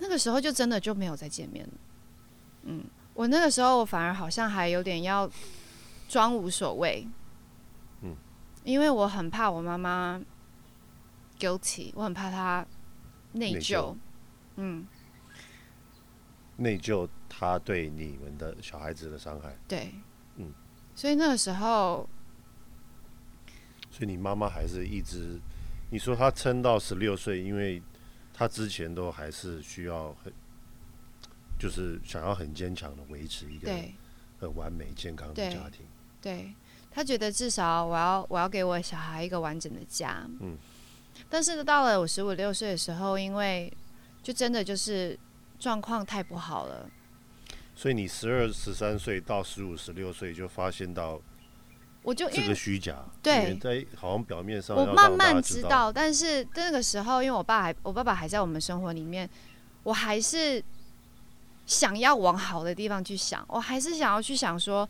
[0.00, 1.72] 那个时候就真的就没有再见面了。
[2.62, 2.84] 嗯，
[3.18, 5.28] 我那个时候我反而好像还有点要
[6.08, 7.04] 装无所谓。
[8.02, 8.14] 嗯，
[8.62, 10.22] 因为我很怕我妈妈
[11.36, 12.64] guilty，我很怕她
[13.32, 13.96] 内疚。
[14.54, 14.86] 嗯，
[16.58, 19.52] 内疚他对你们的小孩子的伤害。
[19.66, 19.92] 对，
[20.36, 20.52] 嗯，
[20.94, 22.08] 所以那个时候，
[23.90, 25.40] 所以你妈妈还是一直，
[25.90, 27.82] 你说她撑到十六岁，因为。
[28.32, 30.32] 她之前都还是需要很，
[31.58, 33.70] 就是想要很坚强的维持一个
[34.38, 35.86] 很完美健康的家庭。
[36.20, 36.52] 对
[36.90, 40.26] 他觉得至少我要我要给我小孩一个完整的家。
[40.40, 40.56] 嗯。
[41.28, 43.72] 但是到了我十五六岁的时候，因为
[44.22, 45.18] 就真的就是
[45.58, 46.88] 状况太不好了。
[47.74, 51.20] 所以你十二十三岁到十五十六岁就发现到。
[52.02, 59.28] 我就这个虚假，对，在好像表面上，我慢慢知道，但是那个时候，因为我爸还，我爸爸还在我们生活里面，
[59.82, 60.62] 我还是
[61.68, 64.88] 想要往好的地方去想，我还是想要去想说，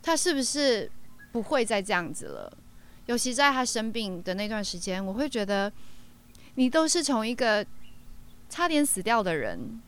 [0.00, 0.88] 他是不是
[1.32, 2.56] 不会再这样子了？
[3.06, 5.72] 尤其在他生病的那段时间，我会觉得，
[6.54, 7.66] 你都是从一个
[8.48, 9.80] 差点死掉的人，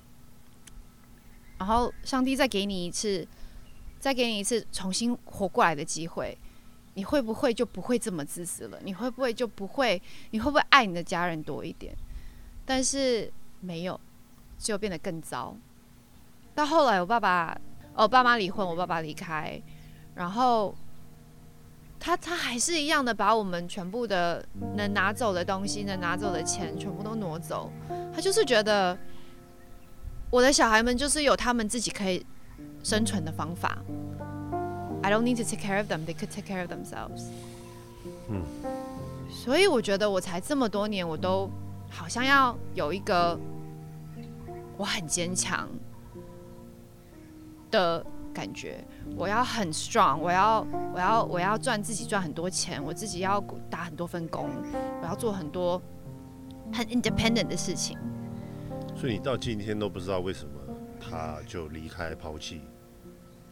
[1.59, 3.25] 然后上帝再给你一次。
[4.01, 6.39] 再给你一次重新活过来的机会，
[6.95, 8.79] 你会不会就不会这么自私了？
[8.85, 10.01] 你会不会就不会？
[10.31, 11.93] 你会不会爱你的家人多一点？
[12.65, 14.01] 但是没有，
[14.57, 15.57] 只有变得更糟。
[16.59, 17.57] 到后来，我爸爸，
[17.95, 19.63] 我爸妈离婚，我爸爸离开，
[20.17, 20.75] 然后
[22.01, 24.45] 他他还是一样的把我们全部的
[24.75, 27.71] 能拿走的东西，能拿走的钱全部都挪走。
[28.13, 28.99] 他就是觉得
[30.31, 32.27] 我的小孩们就是有他们自己可以。
[32.83, 33.79] 生存的方法
[35.03, 36.05] ，I I don't need to take care of them.
[36.05, 37.31] They could take care of themselves.
[38.29, 38.45] 嗯，
[39.31, 41.51] 所以我觉得我才这么多年，我都
[41.91, 43.39] 好像要有一个
[44.77, 45.67] 我很坚强
[47.71, 48.85] 的感觉。
[49.17, 54.51] 我要很 strong，我要我要我要赚自己赚很多钱，我自己要打很多份工，
[55.01, 55.81] 我要做很多
[56.73, 57.99] 很 independent 的事情。
[58.97, 60.53] 所以你到今天都不知道为什么
[61.01, 62.61] 他就离开抛弃。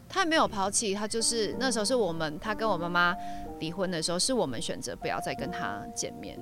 [0.09, 3.15] 他没有抛弃，他就是那时候是我们，他跟我妈妈
[3.59, 6.39] 离婚的时候，是我们选择不要再跟他见面，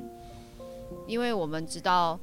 [1.07, 2.21] 因为我们知道。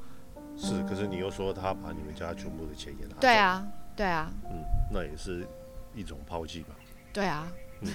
[0.56, 3.16] 是，可是你又说他把你们家全部的钱也拿。
[3.20, 4.32] 对啊，对啊。
[4.46, 5.48] 嗯，那也是
[5.94, 6.76] 一种抛弃吧。
[7.14, 7.52] 对啊。
[7.82, 7.90] 嗯。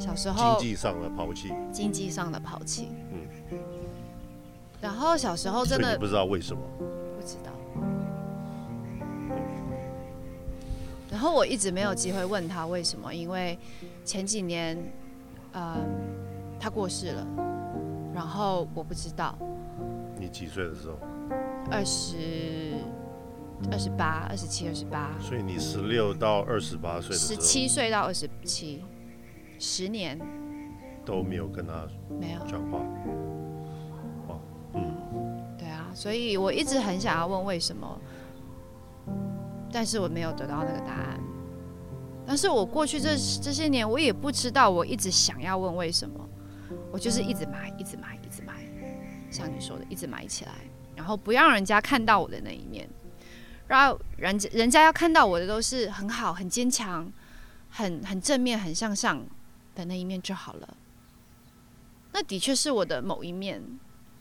[0.00, 0.58] 小时候。
[0.58, 1.52] 经济上的抛弃。
[1.72, 2.88] 经济上的抛弃。
[3.12, 3.58] 嗯。
[4.80, 6.62] 然后小时候真的不知道为什么。
[6.78, 7.50] 不知道。
[11.10, 13.58] 然后我一直没有机会问他为什么，因为
[14.04, 14.76] 前几年，
[15.52, 15.78] 呃，
[16.60, 17.26] 他过世了，
[18.14, 19.34] 然后我不知道。
[20.18, 20.98] 你几岁的时候？
[21.70, 22.74] 二十
[23.70, 25.10] 二十八、二十七、二十八。
[25.20, 28.84] 所以你十六到二十八岁的时候，十七岁到二十七，
[29.58, 30.18] 十年
[31.04, 31.86] 都没有跟他
[32.20, 32.78] 没有讲话。
[34.28, 34.38] 哇，
[34.74, 38.00] 嗯，对啊，所以我一直很想要问为什么。
[39.72, 41.20] 但是我没有得到那个答案。
[42.26, 43.10] 但是我过去这
[43.42, 46.28] 这些年，我也不知道，我一直想要问为什么，
[46.90, 48.54] 我就是一直买，一直买，一直买，
[49.30, 50.52] 像你说的，一直买起来，
[50.96, 52.88] 然后不让人家看到我的那一面，
[53.68, 57.10] 然后人家人家要看到我的都是很好、很坚强、
[57.70, 59.26] 很很正面、很向上
[59.74, 60.76] 的那一面就好了。
[62.12, 63.62] 那的确是我的某一面，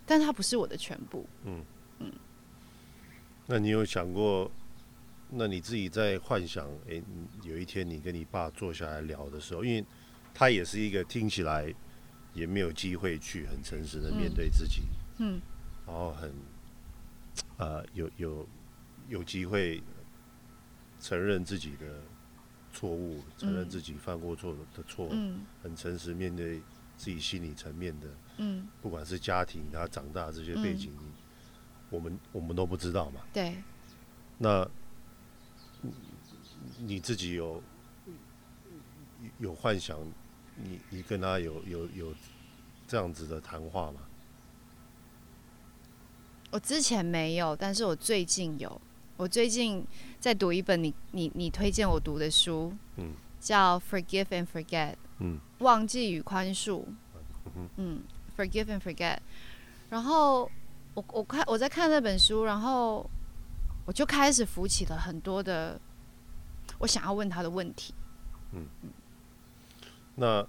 [0.05, 1.25] 但它不是我的全部。
[1.45, 1.63] 嗯
[1.99, 2.11] 嗯。
[3.47, 4.51] 那你有想过？
[5.29, 7.01] 那你自己在幻想，哎，
[7.41, 9.83] 有一天你跟你爸坐下来聊的时候，因为
[10.33, 11.73] 他也是一个听起来
[12.33, 14.83] 也没有机会去很诚实的面对自己，
[15.17, 15.41] 嗯，
[15.87, 16.31] 然后很，
[17.57, 18.47] 呃，有有
[19.07, 19.81] 有机会
[20.99, 22.01] 承认自己的
[22.73, 26.59] 错误，承认自己犯过错的错，嗯，很诚实面对
[26.97, 30.91] 自己心理层面的，嗯，不管是家庭他长大这些背景，
[31.89, 33.61] 我们我们都不知道嘛，对，
[34.37, 34.69] 那。
[36.79, 37.61] 你自己有
[39.37, 39.99] 有幻想，
[40.55, 42.13] 你你跟他有有有
[42.87, 44.01] 这样子的谈话吗？
[46.49, 48.81] 我之前没有，但是我最近有。
[49.17, 49.85] 我最近
[50.19, 56.83] 在读一本你你你推荐我读的书，嗯，叫《Forgive and Forget》，嗯，忘记与宽恕，
[57.77, 58.03] 嗯
[58.37, 59.19] ，Forgive and Forget。
[59.89, 60.51] 然后
[60.93, 63.09] 我我看我在看那本书，然后
[63.85, 65.79] 我就开始浮起了很多的。
[66.79, 67.93] 我想要问他的问题。
[68.51, 68.89] 嗯嗯，
[70.15, 70.45] 那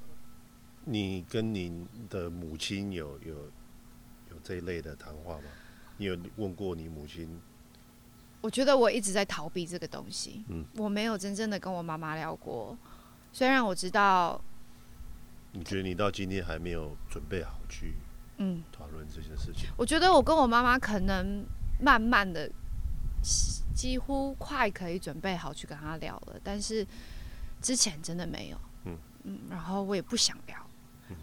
[0.85, 3.35] 你跟您的母亲有有
[4.31, 5.45] 有这一类的谈话吗？
[5.99, 7.41] 你有问过你母亲？
[8.47, 10.45] 我觉得我一直在逃避这个东西。
[10.51, 12.79] 嗯，我没有真正的跟我妈妈聊过。
[13.33, 14.41] 虽然我知道，
[15.51, 17.95] 你觉得你到今天还没有准备好去
[18.37, 19.69] 嗯讨论这件事情？
[19.77, 21.45] 我觉得我跟我妈妈可能
[21.81, 22.49] 慢慢的。
[23.75, 26.87] 几乎快可以准备好去跟她聊了，但是
[27.61, 28.57] 之前真的没有。
[28.85, 30.57] 嗯嗯，然后我也不想聊。
[31.11, 31.17] 嗯，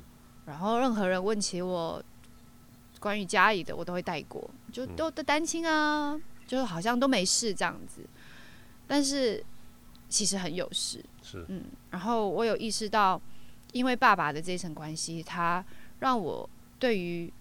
[0.45, 2.03] 然后任何人问起我
[2.99, 8.01] 关于家里的，我都会带过，就都都单亲啊，就好像都没事这样子。
[8.87, 9.43] 但是
[10.09, 11.03] 其实很有事。
[11.21, 13.21] 是嗯，然后我有意识到，
[13.71, 15.63] 因为爸爸的这层关系，他
[15.99, 17.31] 让我对于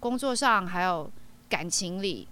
[0.00, 1.10] 工作上还有
[1.48, 2.28] 感情里。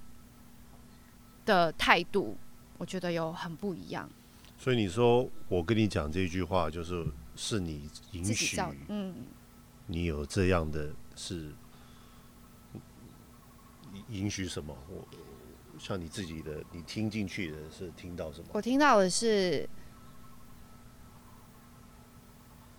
[1.47, 2.37] 的态度，
[2.77, 4.11] 我觉得有很不一样。
[4.59, 7.07] 所以你说我跟你讲这句话，就是
[7.37, 9.15] 是你允许，嗯，
[9.87, 11.53] 你有这样的是
[14.09, 14.77] 允许什么？
[14.89, 15.07] 我
[15.79, 18.49] 像你自己的，你听进去的是听到什么？
[18.53, 19.69] 我听到的是，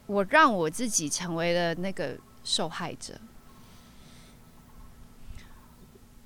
[0.06, 3.20] 我让我自己成为了那个受害者，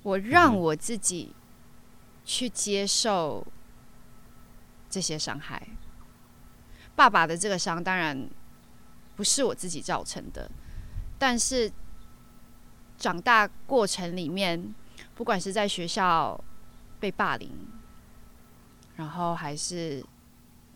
[0.02, 1.34] 我让我自己。
[2.24, 3.44] 去接受
[4.88, 5.60] 这些伤害，
[6.94, 8.30] 爸爸的这个伤当然
[9.16, 10.48] 不是我自己造成的，
[11.18, 11.70] 但是
[12.96, 14.72] 长大过程里面，
[15.16, 16.40] 不管是在学校
[17.02, 17.50] 被霸凌，
[18.94, 20.00] 然后还是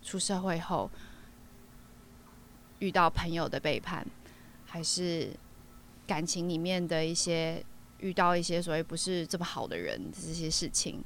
[0.02, 0.90] 出社会后
[2.80, 4.04] 遇到朋友的背叛，
[4.66, 5.30] 还是
[6.04, 7.64] 感情里面的一些
[8.00, 11.00] 遇到一些所谓不是这么好的人这些事情。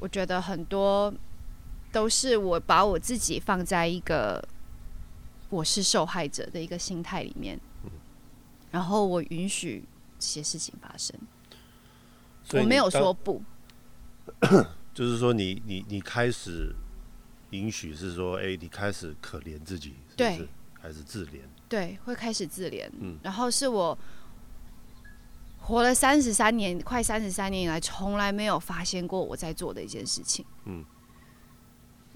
[0.00, 1.14] 我觉得很多
[1.92, 4.44] 都是我把我自己放在一个
[5.50, 7.56] 我是受害者的一个心态里面，
[8.72, 9.84] 然后我允许
[10.18, 11.16] 这些事情发生，
[12.54, 13.40] 我没有说不，
[14.94, 16.74] 就是说你你你开始
[17.50, 23.96] 允许是说，哎，你开始可怜自己，对，还是自怜，对，会开始自怜，嗯，然后是我
[25.58, 30.84] 活了三十三年，快三十三年以来，从来没有发现过我在做的一件事情，嗯，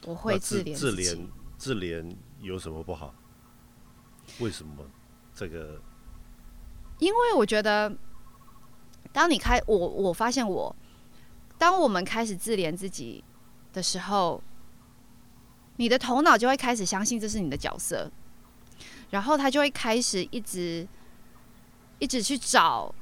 [0.04, 1.26] 我会自怜自怜
[1.58, 3.14] 自怜有什么不好？
[4.38, 4.84] 为什么
[5.34, 5.80] 这个？
[6.98, 7.90] 因为我觉得，
[9.12, 10.74] 当你开我，我发现我，
[11.61, 13.22] 当我们开始自怜自己
[13.74, 14.42] 的时候，
[15.76, 18.11] 你的头脑就会开始相信这是你的角色，
[19.11, 20.88] 然后他就会开始一直
[21.98, 22.94] 一直去找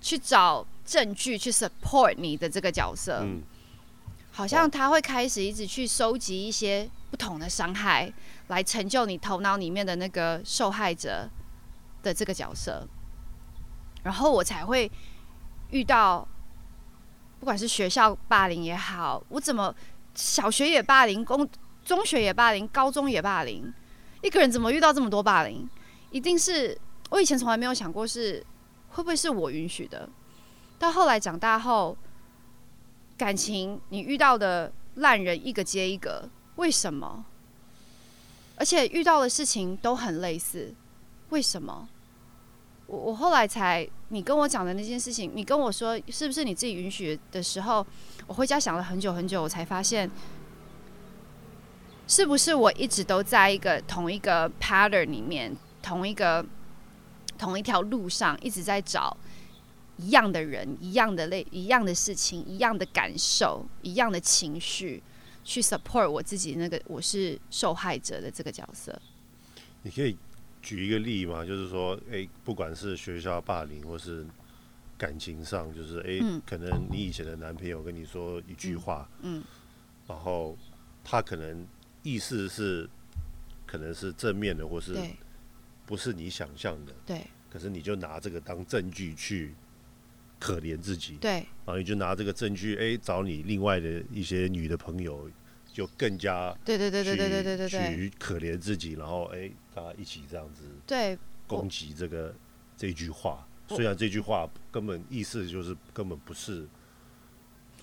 [0.00, 3.18] 去找证据去 support 你的这个角色。
[3.22, 3.42] 嗯，
[4.30, 8.10] 好像他会开始一直去收集一些不同的伤害。
[8.48, 11.30] 来成就你头脑里面的那个受害者
[12.02, 12.86] 的这个角色，
[14.02, 14.90] 然后我才会
[15.70, 16.26] 遇到，
[17.42, 19.74] 不管是学校霸凌也好，我怎么
[20.14, 21.46] 小学也霸凌，公
[21.84, 23.74] 中学也霸凌，高中也霸凌，
[24.20, 25.68] 一个人怎么遇到这么多霸凌？
[26.12, 26.78] 一定是
[27.10, 28.46] 我以前从来没有想过是
[28.90, 30.08] 会不会是我允许的，
[30.78, 31.98] 到后来长大后，
[33.18, 37.24] 感情你遇到的烂人一个接一个，为什么？
[38.54, 40.72] 而且遇到的事情都很类似，
[41.30, 41.88] 为什么？
[42.92, 47.84] 我我后来才你跟我讲的那件事情，你跟我说是不是你自己允许的时候，
[48.26, 50.10] 我回家想了很久很久，我才发现，
[52.06, 56.44] 是不是我一直都在一个同一个 pattern 里面，同一个
[57.38, 59.16] 同一条路上，一直在找
[59.96, 65.02] 一样的人、一样的类、一样的事情、一样的感受、一样的情绪。
[65.44, 68.96] 去 support 我自己那个我是受害者的这个角色。
[69.82, 70.16] 你可以
[70.62, 71.44] 举一个例嘛？
[71.44, 74.24] 就是说，哎，不管是学校霸凌，或是
[74.96, 79.42] 感情上，就是哎，可能你以前的男朋友跟你说一句话，嗯，
[80.06, 80.56] 然后
[81.02, 81.66] 他可能
[82.02, 82.88] 意思是
[83.66, 84.96] 可能是正面的，或是
[85.84, 87.26] 不是你想象的，对。
[87.50, 89.52] 可是你就拿这个当证据去
[90.38, 91.32] 可怜自己，对。
[91.32, 95.28] 然后你就拿这个证据，哎，找你另外的一些女的朋友。
[95.72, 102.34] 就更加对对对对对对对对去可怜自己，然后哎，大家一起这样子对攻击这个
[102.76, 103.46] 这句话。
[103.68, 106.68] 虽然这句话根本意思就是根本不是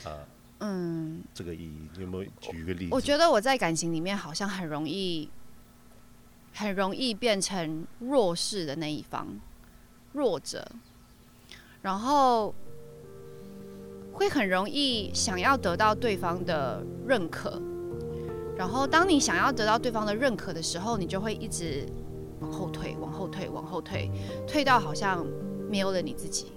[0.04, 0.24] 啊，
[0.60, 1.90] 嗯，这个意义。
[1.96, 2.94] 你有没有举一个例子？
[2.94, 5.30] 我觉得我在感情里面好像很容易，
[6.54, 9.28] 很容易变成弱势的那一方，
[10.14, 10.72] 弱者，
[11.82, 12.54] 然后。
[14.12, 17.52] 会很容易想要得到对方的认可，
[18.60, 21.86] 然后当你想要得到对方的认可的时候，你就会一直
[22.42, 24.12] 往后退，往后退，往后退，
[24.46, 25.26] 退到好像
[25.70, 26.48] 没有了你自己。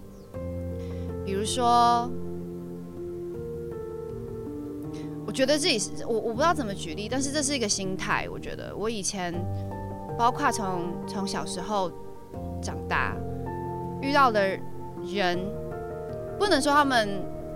[1.25, 2.11] 比如说，
[5.25, 8.29] 我觉得自己是我，我不知道怎么举例，但是这是一个心态。
[8.29, 9.33] 我觉得我以前，
[10.19, 11.89] 包括从从小时候
[12.61, 13.17] 长大
[14.01, 14.59] 遇到的
[15.05, 15.39] 人，
[16.37, 17.09] 不能说他们。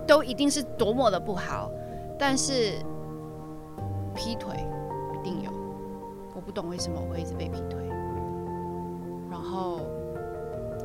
[0.07, 1.69] 都一定是多么的不好，
[2.17, 2.75] 但是
[4.17, 4.67] 劈腿
[5.15, 5.51] 一定有，
[6.35, 7.79] 我不懂为什么我会一直被劈腿。
[9.31, 9.81] 然后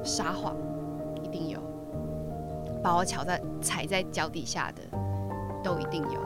[0.04, 0.56] 撒谎
[1.24, 1.60] 一定有，
[2.84, 4.82] 把我踩在踩在脚底下的
[5.64, 6.20] 都一定有。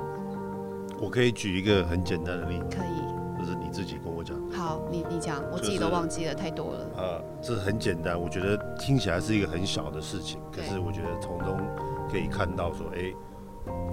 [1.00, 4.36] 我可以举一个很简单的例子，可以，就是你自己跟我讲。
[4.52, 6.90] 好，你你讲，我自己都忘记了，太多了。
[6.98, 11.58] 呃，这是很简单，我觉得听起来是一个很小的事情，可是我觉得从中。
[12.08, 13.12] 可以看到说，哎，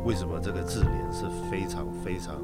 [0.05, 2.37] 为什么这个自怜是非常非常，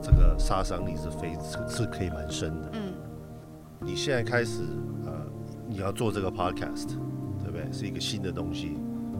[0.00, 1.36] 这个杀伤力是非
[1.68, 2.70] 是可以蛮深的。
[2.72, 2.92] 嗯，
[3.80, 4.62] 你现在开始，
[5.04, 5.12] 呃，
[5.68, 6.88] 你要做这个 podcast，
[7.42, 7.66] 对不对？
[7.72, 8.76] 是一个新的东西，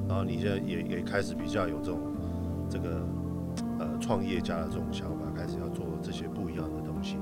[0.08, 2.00] 然后你现在也也开始比较有这种
[2.70, 3.06] 这个
[3.78, 7.16] 呃创业家的这种想法，开始要做这些不一样的东西。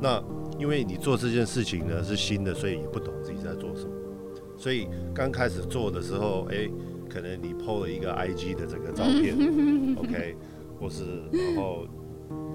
[0.00, 0.22] 那
[0.58, 3.90] 因为你做这件事情呢是新的，所以也不懂自己在做什么。
[4.56, 6.68] 所以刚开始做的时候，哎，
[7.08, 9.34] 可能你 PO 了一个 IG 的这个照片，
[9.98, 10.36] OK，
[10.80, 11.86] 或是然后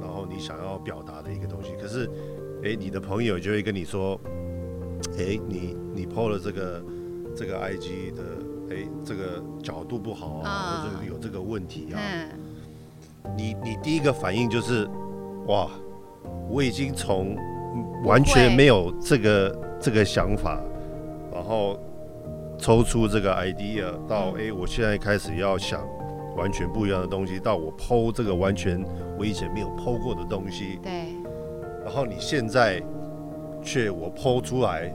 [0.02, 2.10] 然后你想要表达的一个东西，可是
[2.64, 4.20] 哎，你的朋友就会跟你说，
[5.18, 6.84] 哎，你你 PO 了这个
[7.36, 8.24] 这个 IG 的，
[8.70, 12.00] 哎，这个角度不好啊，或者有这个问题啊，
[13.38, 14.88] 你你第一个反应就是，
[15.48, 15.70] 哇，
[16.50, 17.38] 我已经从
[18.04, 20.62] 完全没有这个这个想法，
[21.32, 21.80] 然后。
[22.60, 25.82] 抽出这个 idea 到哎，我现在开始要想
[26.36, 27.40] 完全不一样的东西。
[27.40, 28.84] 到我剖这个完全
[29.18, 30.80] 我以前没有剖过的东西。
[30.82, 31.14] 对。
[31.84, 32.82] 然后你现在
[33.62, 34.94] 却我剖出来，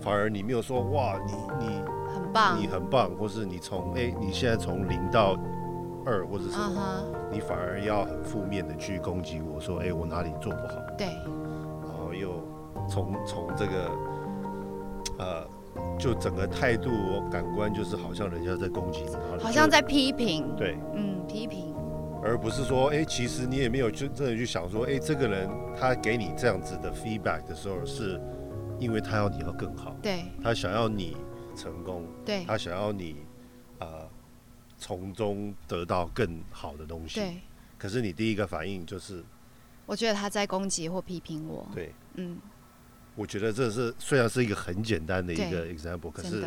[0.00, 1.80] 反而你没有说哇，你你
[2.12, 5.36] 很棒，你很棒，或是你从哎，你现在从零到
[6.06, 10.74] 二或者什么，你反而要很负面的去攻击我说哎，我哪里做不好？
[10.96, 12.30] 对，然后又
[12.88, 13.90] 从从这个
[15.18, 15.53] 呃。
[15.98, 16.90] 就整个态度、
[17.30, 20.54] 感官，就是好像人家在攻击你，好像在批评。
[20.56, 21.74] 对，嗯，批评，
[22.22, 25.48] 而不是说，哎，其实你也没有真正的去想说，哎，这个人
[25.78, 28.20] 他给你这样子的 feedback 的时候，是
[28.78, 31.16] 因为他要你要更好，对，他想要你
[31.56, 33.16] 成功，对，他想要你
[33.78, 34.08] 啊
[34.76, 37.20] 从中得到更好的东西。
[37.20, 37.36] 对。
[37.78, 39.22] 可是你第一个反应就是，
[39.84, 41.66] 我觉得他在攻击或批评我。
[41.74, 42.38] 对，嗯。
[43.16, 46.40] 我觉得这是虽然是一个很简单的一个 example，可是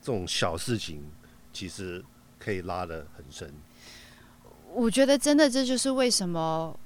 [0.00, 1.04] 这种小事情
[1.52, 2.04] 其实
[2.38, 3.52] 可以拉得很深。
[4.72, 6.78] 我觉得真的这就是为什么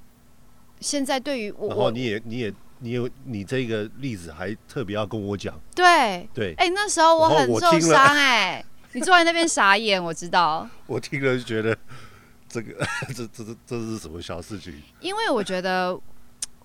[0.81, 10.67] 现在对于我，然后你也你也你有你这个例子还特别要跟我讲，对对，哎，那时候我很受伤哎，你坐在那边傻眼，我知道。
[10.87, 11.77] 我听了就觉得
[12.49, 12.73] 这个
[13.15, 14.73] 这这这这是什么小事情？
[15.01, 16.01] 因为我觉得。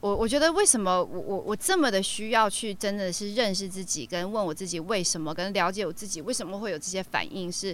[0.04, 7.74] 我我觉得为什么我我我这么的需要去真的是认识自己，跟问我自己为什么，跟了解我自己为什么会有这些反应，是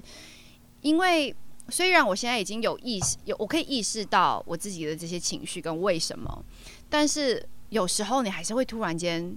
[0.81, 1.35] 因为
[1.69, 6.45] 虽然我现在已经有意识，有我可以意识到我自己的这些情绪跟为什么，
[6.87, 9.35] 但是有时候你还是会突然间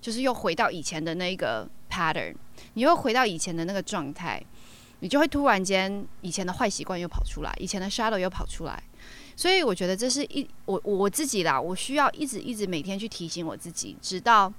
[0.00, 2.34] 就是又回到以前的那个 pattern，
[2.74, 4.44] 你又回到以前的那个状态，
[4.98, 8.82] 你就会突然间以前的坏习惯又跑出来，以前的 shadow 又跑出来。
[9.34, 14.52] 所以我觉得这是一我我自己啦，我需要一直一直每天去提醒我自己，直到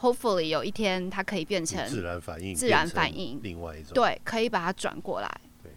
[0.00, 5.40] hopefully 有一天它可以变成自然反应，自然反应，另外一种对，可以把它转过来。
[5.62, 5.70] 对，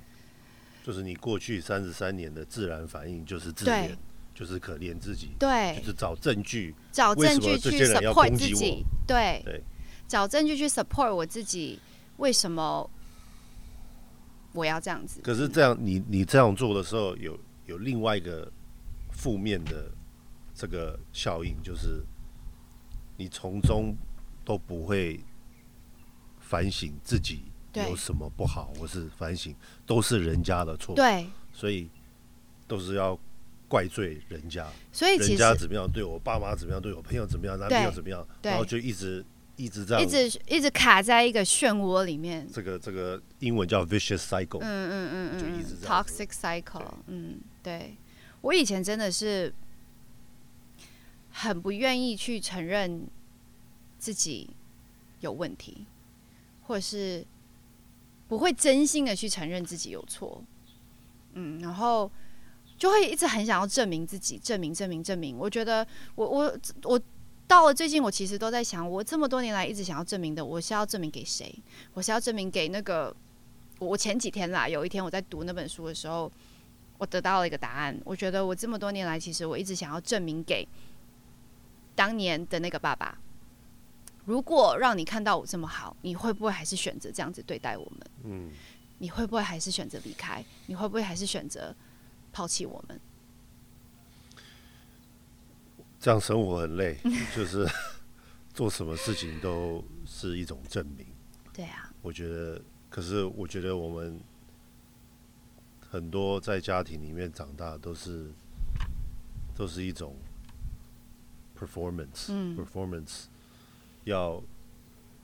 [0.84, 3.92] 就是你过去三十三年的自然反应就是自怜，
[4.34, 9.64] 就是可怜自己，对，就是找证据，找证据去 support 自己，对对，
[10.08, 11.80] 找证据去 support 我自己，
[12.18, 12.90] 为什么
[14.54, 15.22] 我要这样子？
[15.22, 17.40] 可是这样，你你这样做的时候有。
[17.70, 18.52] 有另外一个
[19.12, 19.92] 负面的
[20.56, 22.04] 这个效应，就是
[23.16, 23.96] 你从中
[24.44, 25.20] 都不会
[26.40, 27.44] 反省自己
[27.76, 29.56] 有什么不好，或是反省
[29.86, 31.88] 都是人家的错，对，所以
[32.68, 33.18] 都是要
[33.68, 39.24] 怪罪人家，所以人家怎么样对我，爸妈怎么样对我，朋友怎么样，男朋友怎么样，然后就一直
[39.58, 42.48] 一直在一直一直卡在一个漩涡里面。
[42.52, 47.40] 这个这个英文叫 vicious cycle，嗯嗯嗯嗯，就一直 toxic cycle，嗯。
[47.62, 47.98] 对，
[48.42, 49.54] 我以前真的是
[51.32, 53.06] 很不愿意去承认
[53.98, 54.50] 自己
[55.20, 55.86] 有问题，
[56.64, 57.26] 或者是
[58.30, 60.42] 不会真心的去承认自己有错。
[61.34, 62.10] 嗯，然后
[62.78, 65.38] 就会一直很想要证明自己，证明、证明、证明。
[65.38, 65.86] 我觉得，
[66.16, 67.00] 我我我
[67.46, 71.54] 到了最近，我其实都在想，我这么多年来一直想要证明的，我是要证明给谁？
[71.94, 73.14] 我是要证明给那个
[73.80, 76.32] 我前几天啦，有一天我在读那本书的时候。
[77.00, 78.00] 我得到了一个答案。
[78.06, 80.68] 我觉得我这么多年来，其实我一直想要证明给
[81.96, 83.18] 当年的那个爸爸：
[84.26, 88.00] 如果让你看到我这么好，你会不会还是选择这样子对待我们？
[88.26, 88.52] 嗯，
[89.00, 90.44] 你会不会还是选择离开？
[90.68, 91.74] 你会不会还是选择
[92.32, 93.00] 抛弃我们？
[96.00, 96.98] 这样生活很累，
[97.36, 97.68] 就是
[98.54, 101.06] 做什么事情都是一种证明。
[101.54, 104.20] 对啊，我觉得，可是我觉得我们。
[105.90, 108.32] 很多在家庭里面长大都是，
[109.56, 110.16] 都是一种
[111.58, 113.26] performance，performance
[114.04, 114.42] 要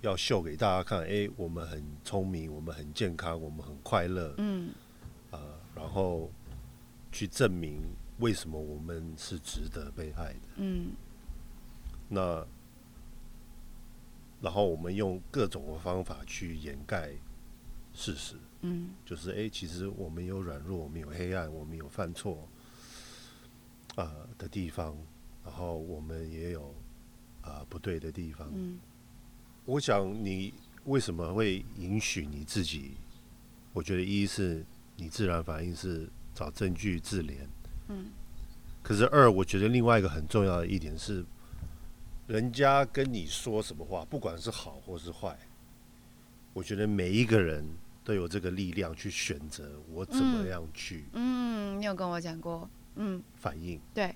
[0.02, 4.72] 要秀给大家看，哎，我们很聪明，我们很健康，我们很快乐，嗯，
[5.32, 5.40] 啊，
[5.76, 6.32] 然后
[7.12, 7.80] 去证明
[8.20, 10.94] 为什么我们是值得被爱的，嗯，
[12.10, 12.46] 那
[14.42, 17.12] 然后我们用各种的方法去掩盖
[17.96, 18.36] 事实。
[18.62, 22.48] 嗯，就是哎，其实我们有软弱，我们有黑暗，我们有犯错，
[23.94, 24.98] 啊的地方，
[25.44, 26.74] 然后我们也有
[27.42, 28.50] 啊不对的地方。
[28.56, 28.80] 嗯，
[29.66, 30.52] 我想你
[30.86, 32.98] 为什么会允许你自己？
[33.72, 34.66] 我觉得一是
[34.96, 37.36] 你自然反应是找证据自怜。
[37.90, 38.08] 嗯，
[38.82, 41.24] 可是二，我觉得另外一个很重要的一点是，
[42.26, 45.38] 人家跟你说什么话，不管是好或是坏，
[46.54, 47.64] 我觉得每一个人。
[48.06, 51.06] 都有这个力量去选择我怎么样去。
[51.14, 52.70] 嗯，你有跟我讲过。
[52.96, 53.82] 嗯，反应。
[53.94, 54.16] 对。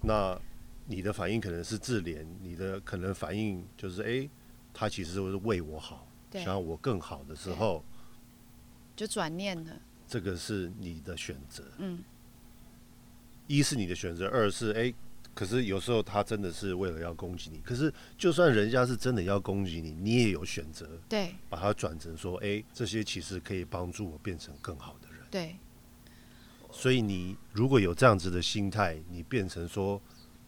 [0.00, 0.36] 那
[0.86, 4.28] 你的反应可能是自怜，你的可能反应就是，哎，
[4.72, 7.84] 他其实是为我好，想要我更好的时候，
[8.96, 9.80] 就转念了。
[10.08, 11.62] 这个是你的选择。
[11.76, 12.02] 嗯。
[13.46, 14.94] 一是你的选择，二是哎，
[15.38, 17.60] 可是有时候他真的是为了要攻击你。
[17.60, 25.20] 可是就算人家是真的要攻击你，你也有选择，对，把它转成说，哎，这些其实可以帮助我变成更好的人。
[25.30, 25.54] 对。
[26.72, 30.02] 所以你如果有这样子的心态，你变成说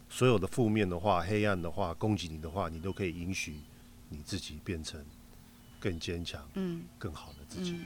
[0.08, 3.60] 所有的负面的话、黑暗的话、攻击你的话，你都可以允许
[4.08, 5.00] 你自己变成
[5.78, 7.78] 更坚强、嗯，更好的自己。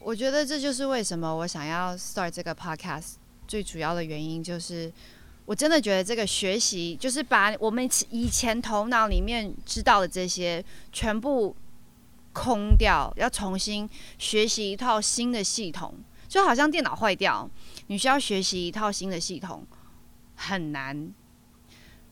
[0.00, 3.16] 我觉得这就是为什么我想要 start 这个 podcast
[3.46, 4.90] 最主要的原因，就是
[5.46, 11.54] 我真的觉得这个学习，就是把我们以前头脑里面知道的这些全部
[12.32, 13.88] 空掉，要重新
[14.18, 15.94] 学习一套新的系统，
[16.28, 17.48] 就好像电脑坏掉，
[17.88, 19.66] 你需要学习一套新的系统，
[20.36, 21.12] 很难。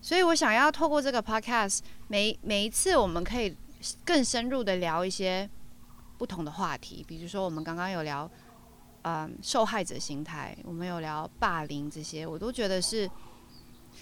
[0.00, 3.56] 所以我想要透过这个 podcast，每每一次我们可以
[4.04, 5.48] 更深入的聊一些。
[6.18, 8.30] 不同的话题，比如说我们刚刚有聊，
[9.02, 13.10] 嗯，受害者心态，我们有聊霸凌这些，我都觉得是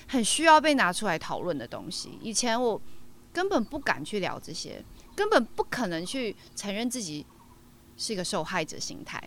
[0.08, 2.18] 很需要被拿出来讨论的东西。
[2.20, 2.80] 以前我
[3.32, 4.84] 根本不敢去聊这些，
[5.16, 7.24] 根本不可能去承认自己
[7.96, 9.18] 是一个受害者心态。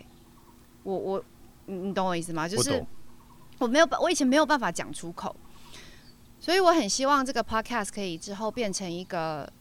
[0.83, 1.23] 我我，
[1.65, 2.47] 你你懂我意思吗？
[2.47, 2.85] 就是
[3.57, 5.35] 我没有办，我以前没有办法讲出口，
[6.39, 9.51] 所以我很希望这个 podcast 可以之后变成一个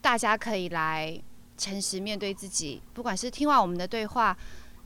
[0.00, 1.22] 大家可以来。
[1.56, 4.36] 诚实面对自己，不管是听完我们的对话，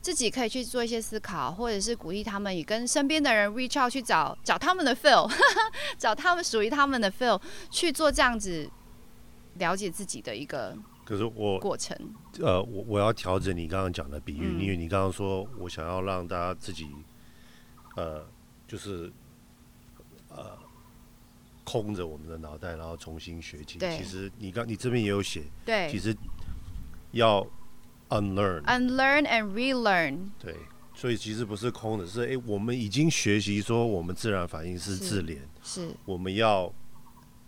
[0.01, 5.29] 自己可以去做一些思考，或者是鼓励他们也跟身边的人 reach out 去找找他们的 feel，
[5.97, 8.69] 找他们属于他们的 feel，去做这样子
[9.55, 10.77] 了解自己的一个。
[11.05, 11.97] 可是我过程，
[12.39, 16.87] 呃，我我要调整你刚刚讲的比喻，因为你刚刚说我想要让大家自己，
[17.95, 18.25] 呃，
[18.67, 19.11] 就是
[20.29, 20.57] 呃，
[21.63, 23.79] 空着我们的脑袋，然后重新学习。
[23.79, 26.15] 其实你刚你这边也有写，对，其实。
[27.13, 27.43] 要
[28.09, 30.29] unlearn，unlearn and relearn。
[30.39, 30.55] 对，
[30.93, 36.73] 所以其实不是空的，是哎，我们已经学习说我们自然反应是自怜，是我们要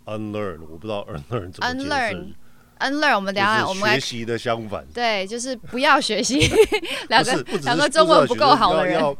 [0.06, 2.34] unlearn，我不知道 unlearn 怎么解释。
[2.80, 6.40] unlearn，我们等下我们学习的相反，对，就是不要学习。
[7.08, 9.16] 两个两个中文不够好的人，要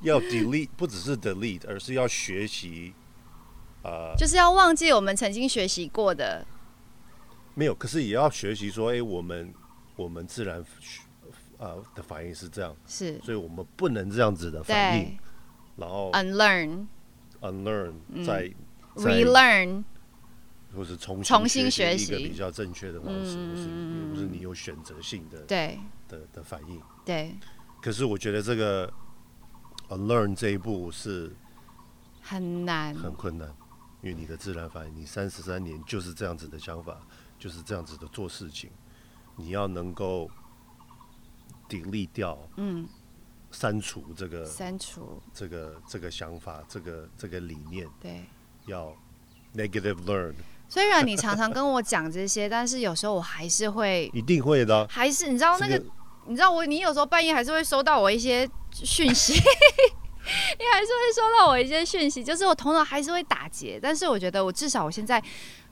[0.00, 2.94] 要 delete，不只是 delete，而是要学习，
[3.82, 6.46] 呃，就是要忘记我们曾经学习过的。
[7.54, 9.52] 没有，可是也要学习说，哎，我们
[9.96, 10.64] 我们自然
[11.58, 15.18] 呃的反应是这样，是，所以我们不能这样子的反应，
[15.76, 18.50] 然后 unlearn，unlearn，再
[18.96, 19.84] relearn，
[20.74, 23.68] 或是重重新学习一个比较正确的方式，不是
[24.10, 25.78] 不是你有选择性的对。
[26.08, 27.36] 的的反应，对。
[27.80, 28.92] 可是我觉得这个
[29.88, 31.32] unlearn 这一步是
[32.20, 33.48] 很难，很困难，
[34.02, 37.00] 因为你的自然反应，你三十三年就是这样子的想法。
[37.38, 38.70] 就是这样子的做事情，
[39.36, 40.30] 你要能够
[41.68, 42.86] 砥砺掉，嗯，
[43.50, 45.20] 删除这个，删除。
[45.32, 48.24] 这个这个想法，这个这个理念，对，
[48.66, 48.94] 要
[49.54, 50.34] negative learn。
[50.68, 55.82] 虽然你常常跟我讲这些，但是有时候我还是会，一定会的，还是你知道那个，
[56.26, 65.22] 你知道我，你有时候半夜还是会收到我一些讯息， 你还是会收到我一些讯息，就是我头脑还是会打结，但是我觉得我至少我现在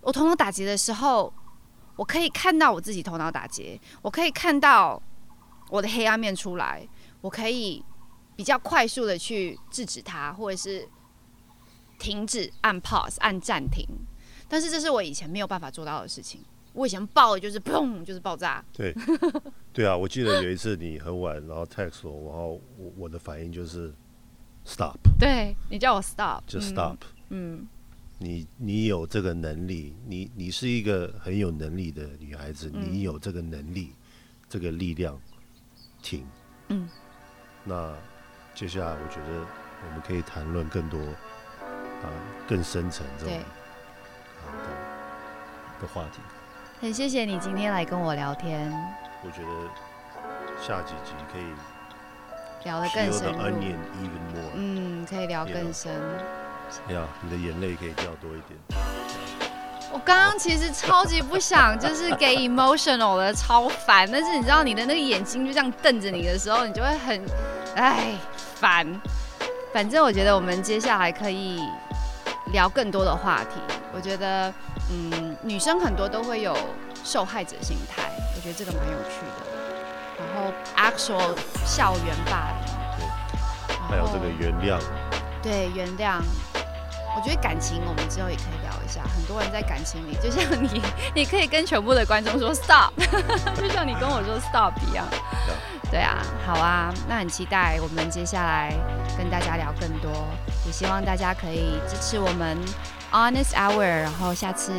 [0.01, 1.31] 我头脑打结的时候。
[1.97, 5.01] 我可以看到我自己头脑打结，我可以看到
[5.69, 6.87] 我的黑暗面出来，
[7.21, 7.85] 我可以
[8.37, 10.89] 比较快速的去制止它，或者是
[11.99, 13.87] 停止按 pause 按暂停。
[14.49, 16.43] 但是这是我以前没有办法做到的事情。
[16.73, 18.65] 我以前爆的就是 砰，就是爆炸。
[18.73, 18.95] 对，
[19.73, 23.93] 对啊，我记得有一次你很晚，然后 text 我，然后我我的反应就是
[24.65, 24.97] stop。
[25.19, 26.97] 对你叫我 stop，就 stop。
[27.29, 27.67] 嗯。
[28.23, 33.95] 你你有这个能力，你你是一个很有能力的女孩子，你有这个能力，
[34.47, 35.19] 这个力量，
[36.03, 36.27] 挺。
[36.69, 36.87] 嗯。
[37.65, 37.97] 那
[38.55, 39.47] 接下来，我觉得
[39.87, 42.13] 我们可以谈论更多啊，
[42.47, 43.35] 更深层这种
[44.45, 44.67] 的
[45.81, 46.21] 的话题。
[46.79, 48.71] 很谢谢你今天来跟我聊天。
[49.25, 49.71] 我觉得
[50.63, 51.45] 下几集可以
[52.67, 53.39] 聊得更深入。
[54.57, 55.91] 嗯，可以聊更深。
[56.89, 58.59] 哎呀，你的眼泪可以掉多一点。
[59.93, 64.09] 我刚刚其实超级不想，就是给 emotional 的，超烦。
[64.11, 67.21] 但是你知道，你的那个眼睛就这样瞪着你的时候，你就会很，
[67.75, 68.15] 哎，
[68.55, 68.87] 烦。
[69.75, 71.61] 反正我觉得我们接下来可以
[72.53, 73.61] 聊更多的话题。
[73.93, 74.53] 我觉得，
[74.91, 76.57] 嗯，女生很多都会有
[77.03, 79.51] 受害者心态，我觉得这个蛮有趣的。
[80.21, 81.35] 然后 actual
[81.67, 84.81] 校园霸凌，对，还有这个原谅，
[85.43, 86.21] 对，原谅。
[87.17, 89.03] 我觉得感情，我们之后也可以聊一下。
[89.15, 90.81] 很多人在感情里，就像你，
[91.15, 92.93] 你可以跟全部的观众说 stop，
[93.57, 95.05] 就像你跟我说 stop 一样。
[95.91, 98.73] 对啊，好啊，那很期待我们接下来
[99.19, 100.25] 跟大家聊更多，
[100.65, 102.57] 也希望大家可以支持我们
[103.11, 104.73] Honest Hour，然后下次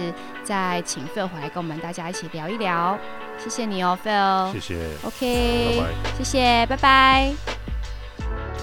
[0.45, 2.97] 再请 Phil 回来跟我们大家一起聊一聊。
[3.37, 4.53] 谢谢你哦，Phil。
[4.53, 4.87] 谢谢。
[5.03, 5.83] OK，
[6.17, 7.60] 谢谢，拜拜。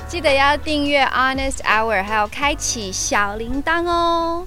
[0.08, 4.46] 记得要订阅 Honest Hour，还有开启小铃铛哦。